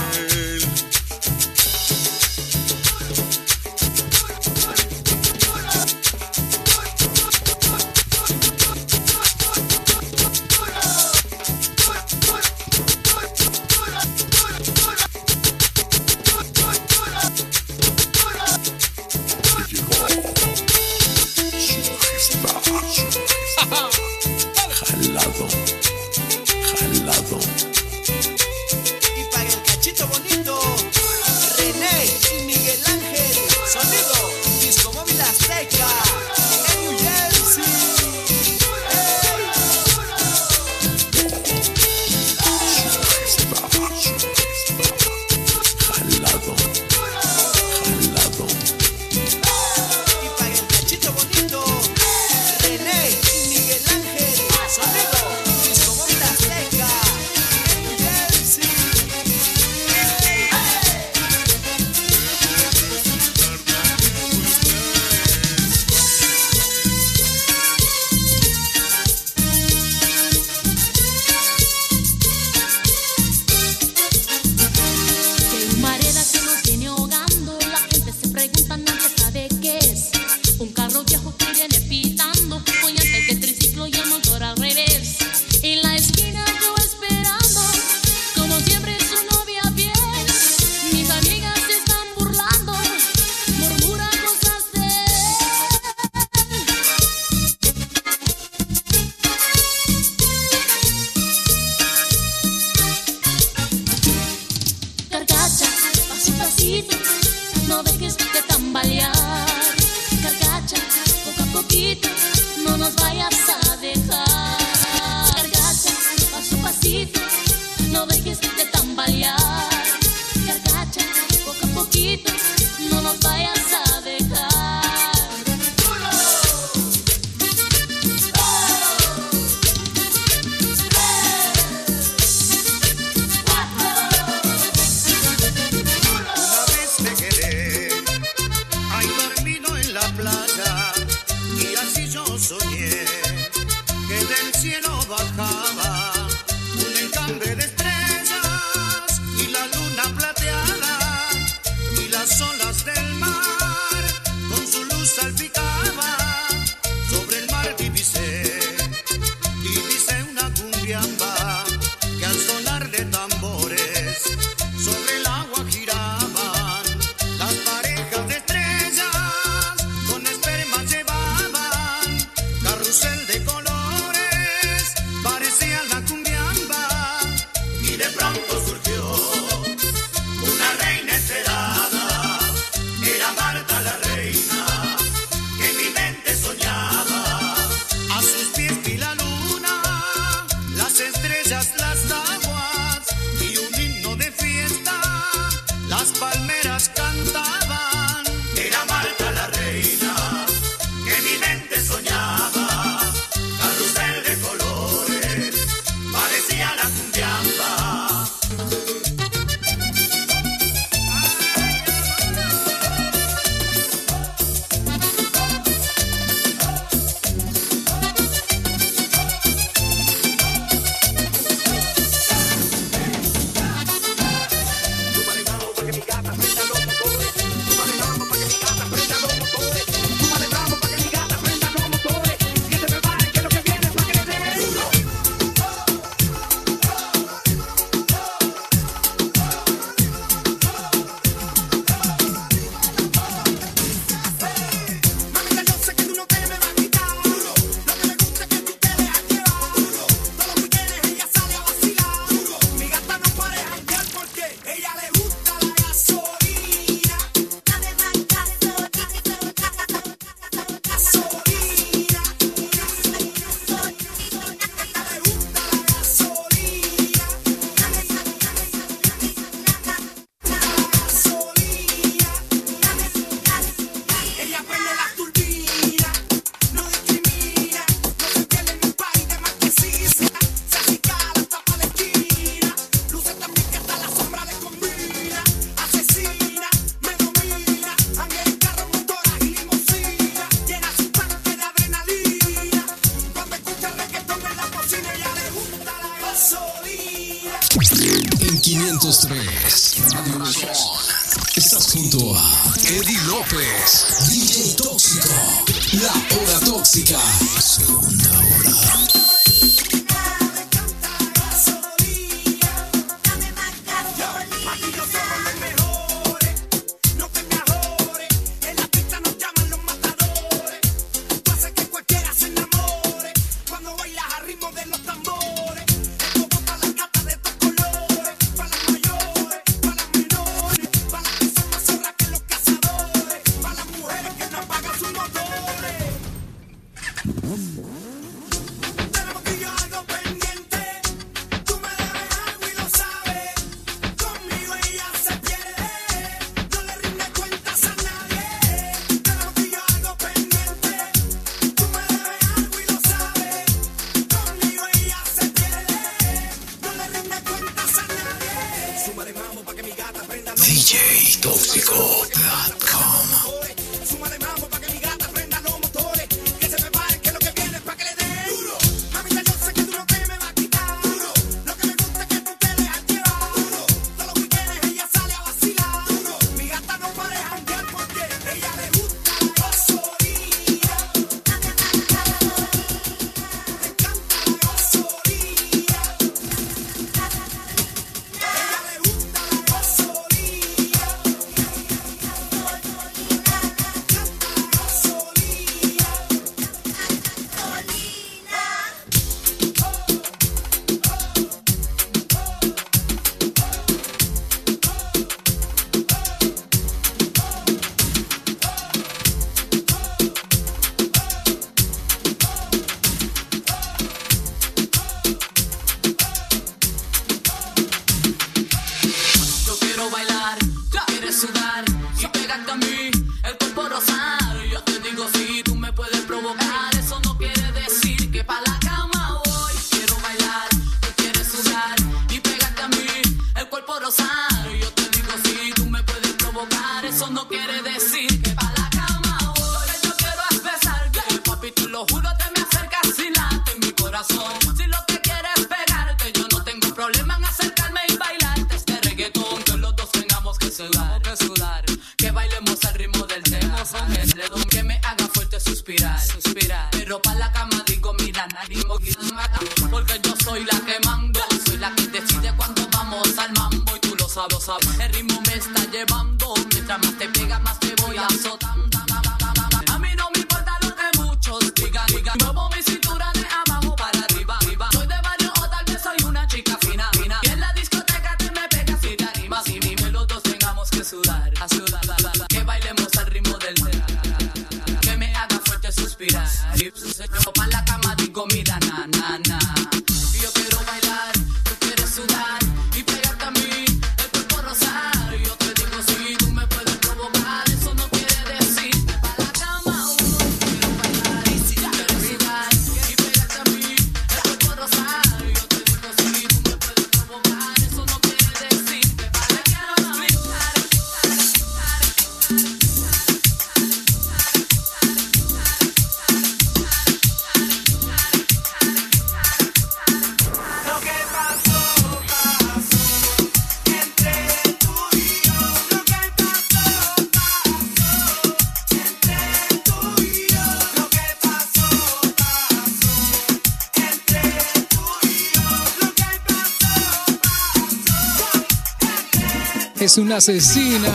[540.14, 541.10] es una asesina.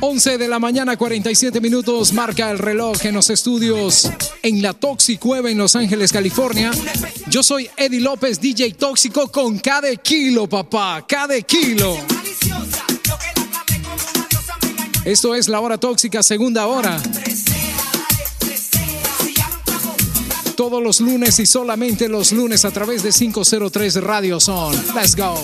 [0.00, 4.10] 11 de la mañana, 47 minutos, marca el reloj en los estudios
[4.42, 6.70] en la Toxic Cueva en Los Ángeles, California.
[7.28, 11.98] Yo soy Eddie López, DJ Tóxico, con cada kilo, papá, cada kilo.
[15.04, 16.98] Esto es la hora tóxica, segunda hora.
[20.56, 24.74] Todos los lunes y solamente los lunes a través de 503 Radio Son.
[24.94, 25.36] Let's go.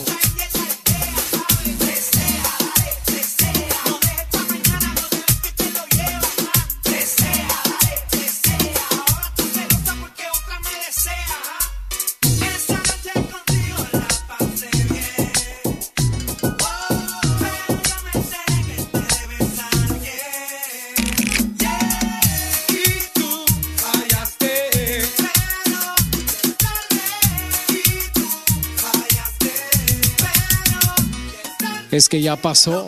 [31.97, 32.87] es que ya pasó.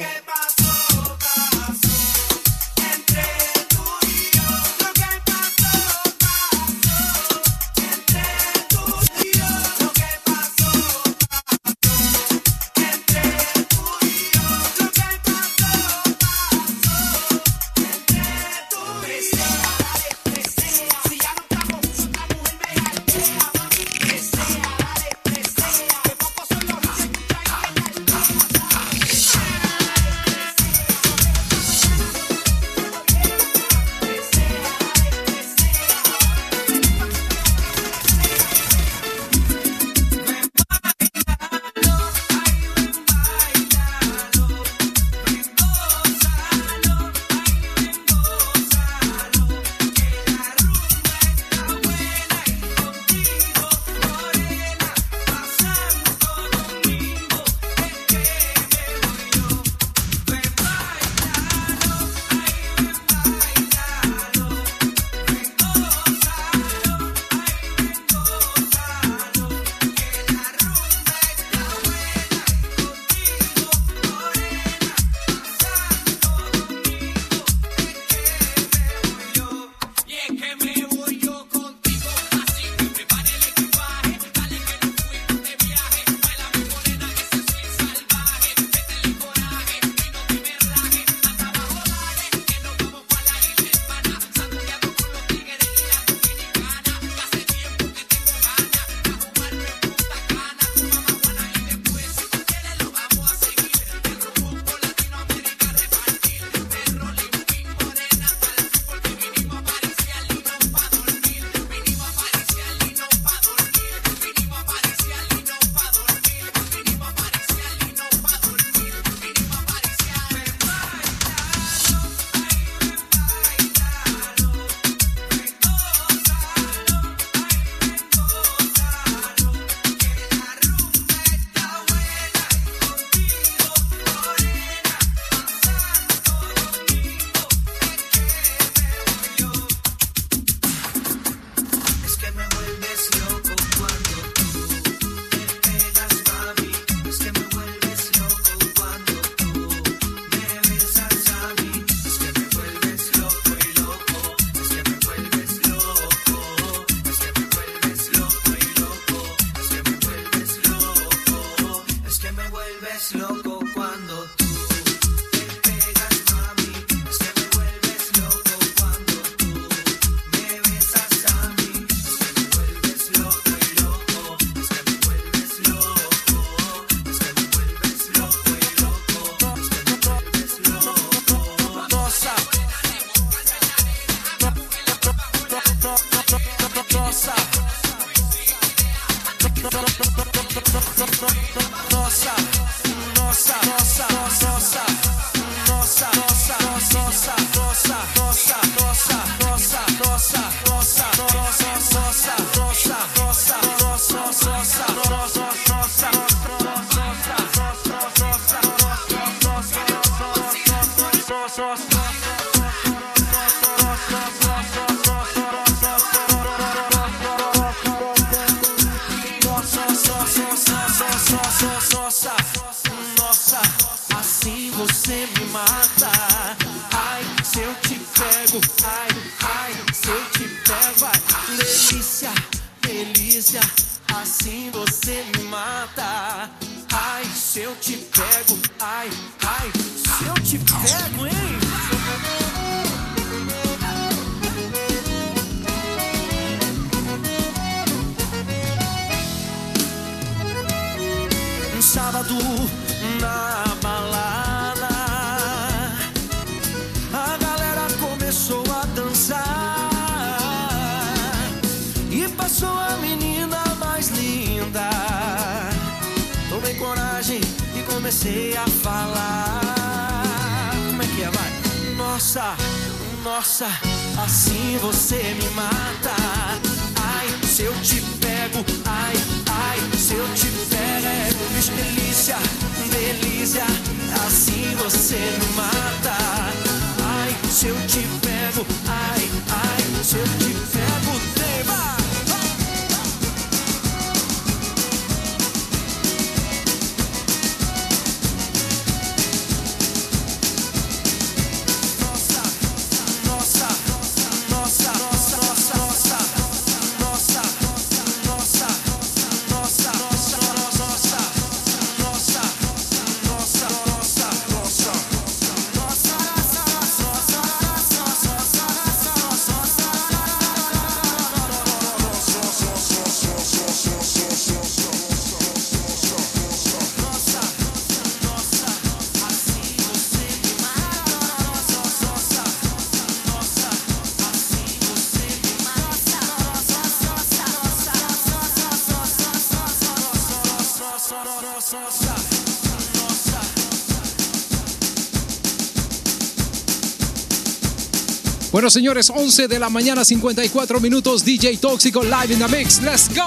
[348.58, 351.24] Bueno, señores, 11 de la mañana, 54 minutos.
[351.24, 352.82] DJ Tóxico live in the mix.
[352.82, 353.22] Let's go.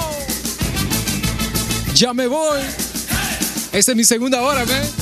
[1.96, 2.60] Ya me voy.
[3.72, 5.01] Esta es mi segunda hora, man.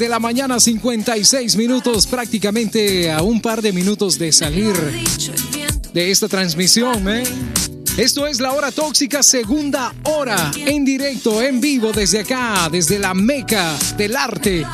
[0.00, 4.74] de la mañana, 56 minutos, prácticamente a un par de minutos de salir
[5.92, 7.06] de esta transmisión.
[7.06, 7.22] ¿eh?
[7.98, 13.12] Esto es La Hora Tóxica, segunda hora, en directo, en vivo, desde acá, desde la
[13.12, 14.66] Meca del Arte,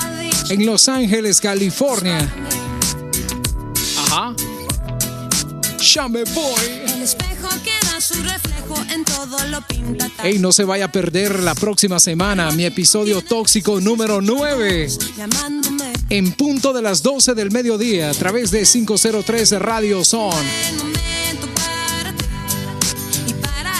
[0.48, 2.20] en Los Ángeles, California.
[3.98, 4.32] Ajá.
[5.92, 6.64] Ya me voy.
[6.94, 9.60] El espejo queda su reflejo en todo lo
[10.22, 14.88] Hey, no se vaya a perder la próxima semana mi episodio tóxico número 9.
[15.16, 20.34] Llamándome En punto de las 12 del mediodía a través de 503 Radio Son.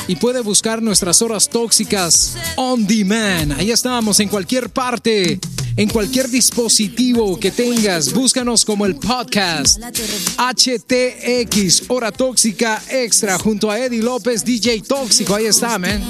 [0.09, 3.53] Y puede buscar nuestras horas tóxicas on demand.
[3.53, 5.41] Ahí estamos en cualquier parte,
[5.77, 8.13] en cualquier dispositivo que tengas.
[8.13, 9.79] Búscanos como el podcast
[10.39, 15.35] HTX, Hora Tóxica Extra, junto a Eddie López, DJ Tóxico.
[15.35, 16.03] Ahí está, man.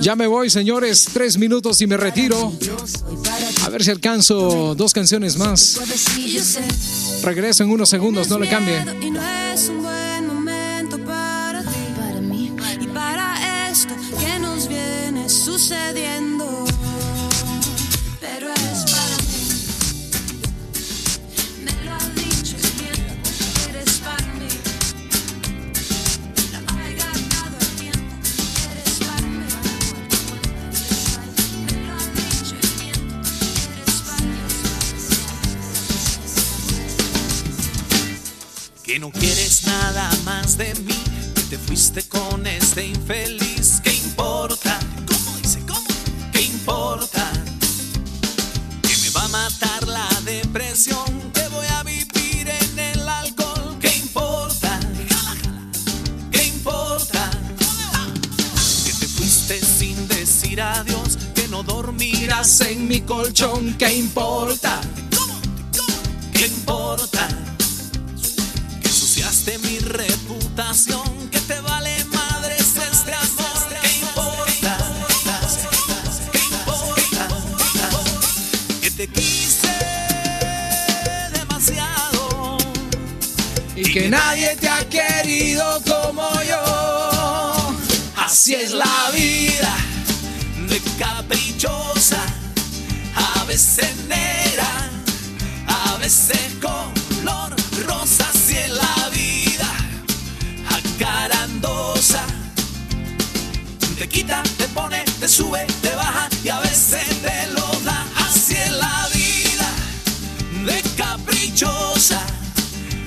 [0.00, 1.06] Ya me voy, señores.
[1.12, 2.52] Tres minutos y me retiro.
[3.64, 5.80] A ver si alcanzo dos canciones más.
[7.22, 8.84] Regreso en unos segundos, no le cambie.
[38.96, 40.94] Que no quieres nada más de mí,
[41.34, 43.78] que te fuiste con este infeliz.
[43.84, 44.80] ¿Qué importa?
[45.06, 45.60] ¿Cómo dice?
[45.68, 45.86] ¿Cómo?
[46.32, 47.30] ¿Qué importa?
[48.80, 53.76] Que me va a matar la depresión, que voy a vivir en el alcohol.
[53.82, 54.80] ¿Qué importa?
[56.30, 57.30] ¿Qué importa?
[58.86, 63.74] Que te fuiste sin decir adiós, que no dormirás en mi colchón.
[63.74, 64.80] ¿Qué importa?
[66.32, 67.45] ¿Qué importa?
[69.46, 73.66] Que ensuciaste mi reputación, que te vale madres este amor.
[73.80, 74.78] ¿Qué importa?
[76.32, 77.28] ¿Qué importa?
[78.80, 79.72] Que te quise
[81.32, 82.58] demasiado
[83.76, 87.76] Y que nadie te ha querido como yo.
[88.16, 89.76] Así es la vida
[90.68, 92.22] de caprichosa,
[93.14, 94.90] a veces negra,
[95.66, 97.54] a veces color
[97.86, 98.28] rosa.
[98.34, 98.56] Así
[104.06, 108.06] te quita, te pone, te sube, te baja y a veces te lo da.
[108.16, 109.68] Así la vida
[110.64, 112.20] de caprichosa,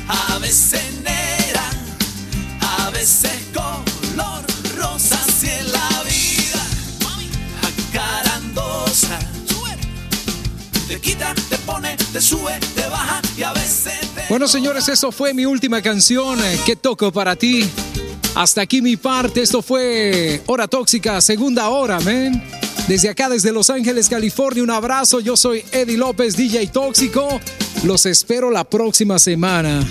[0.07, 1.63] a veces negra,
[2.61, 4.43] a veces color
[4.77, 5.19] rosa.
[5.27, 6.63] Así es la vida
[7.89, 9.19] acarandosa,
[10.87, 15.11] te quita, te pone, te sube, te baja y a veces te Bueno, señores, eso
[15.11, 17.69] fue mi última canción eh, que toco para ti.
[18.39, 19.41] Hasta aquí mi parte.
[19.41, 22.41] Esto fue Hora Tóxica, segunda hora, man.
[22.87, 25.19] Desde acá, desde Los Ángeles, California, un abrazo.
[25.19, 27.27] Yo soy Eddie López, DJ Tóxico.
[27.83, 29.85] Los espero la próxima semana.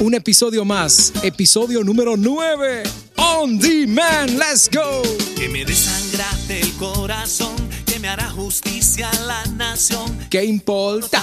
[0.00, 2.82] Un episodio más, episodio número 9.
[3.18, 5.02] On Demand, let's go.
[5.36, 7.54] que me desangraste el corazón,
[7.86, 10.26] que me hará justicia a la nación.
[10.28, 11.22] ¿Qué importa?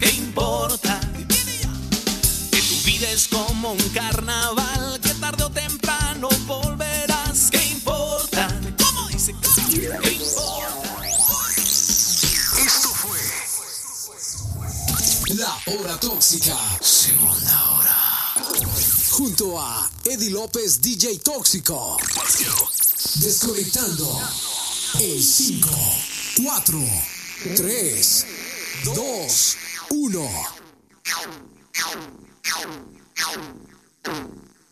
[0.00, 0.98] ¿Qué importa?
[2.50, 4.98] Que tu vida es como un carnaval,
[5.52, 7.50] temprano volverás.
[7.50, 8.48] ¿Qué importa?
[8.78, 9.34] ¿Cómo dice?
[10.02, 10.78] ¿Qué importa?
[12.58, 13.20] Esto fue
[15.34, 16.56] La Hora Tóxica.
[16.80, 17.96] Segunda hora.
[19.10, 21.96] Junto a Eddie López, DJ Tóxico.
[23.16, 24.20] Desconectando.
[24.98, 25.68] El 5,
[26.42, 26.78] 4,
[27.56, 28.26] 3,
[28.84, 29.56] 2,
[29.90, 30.60] 1.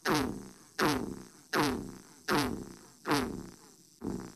[0.09, 0.48] Thank you.
[0.81, 1.09] Oh,
[1.57, 1.83] oh,
[2.31, 2.59] oh,
[3.09, 4.28] oh.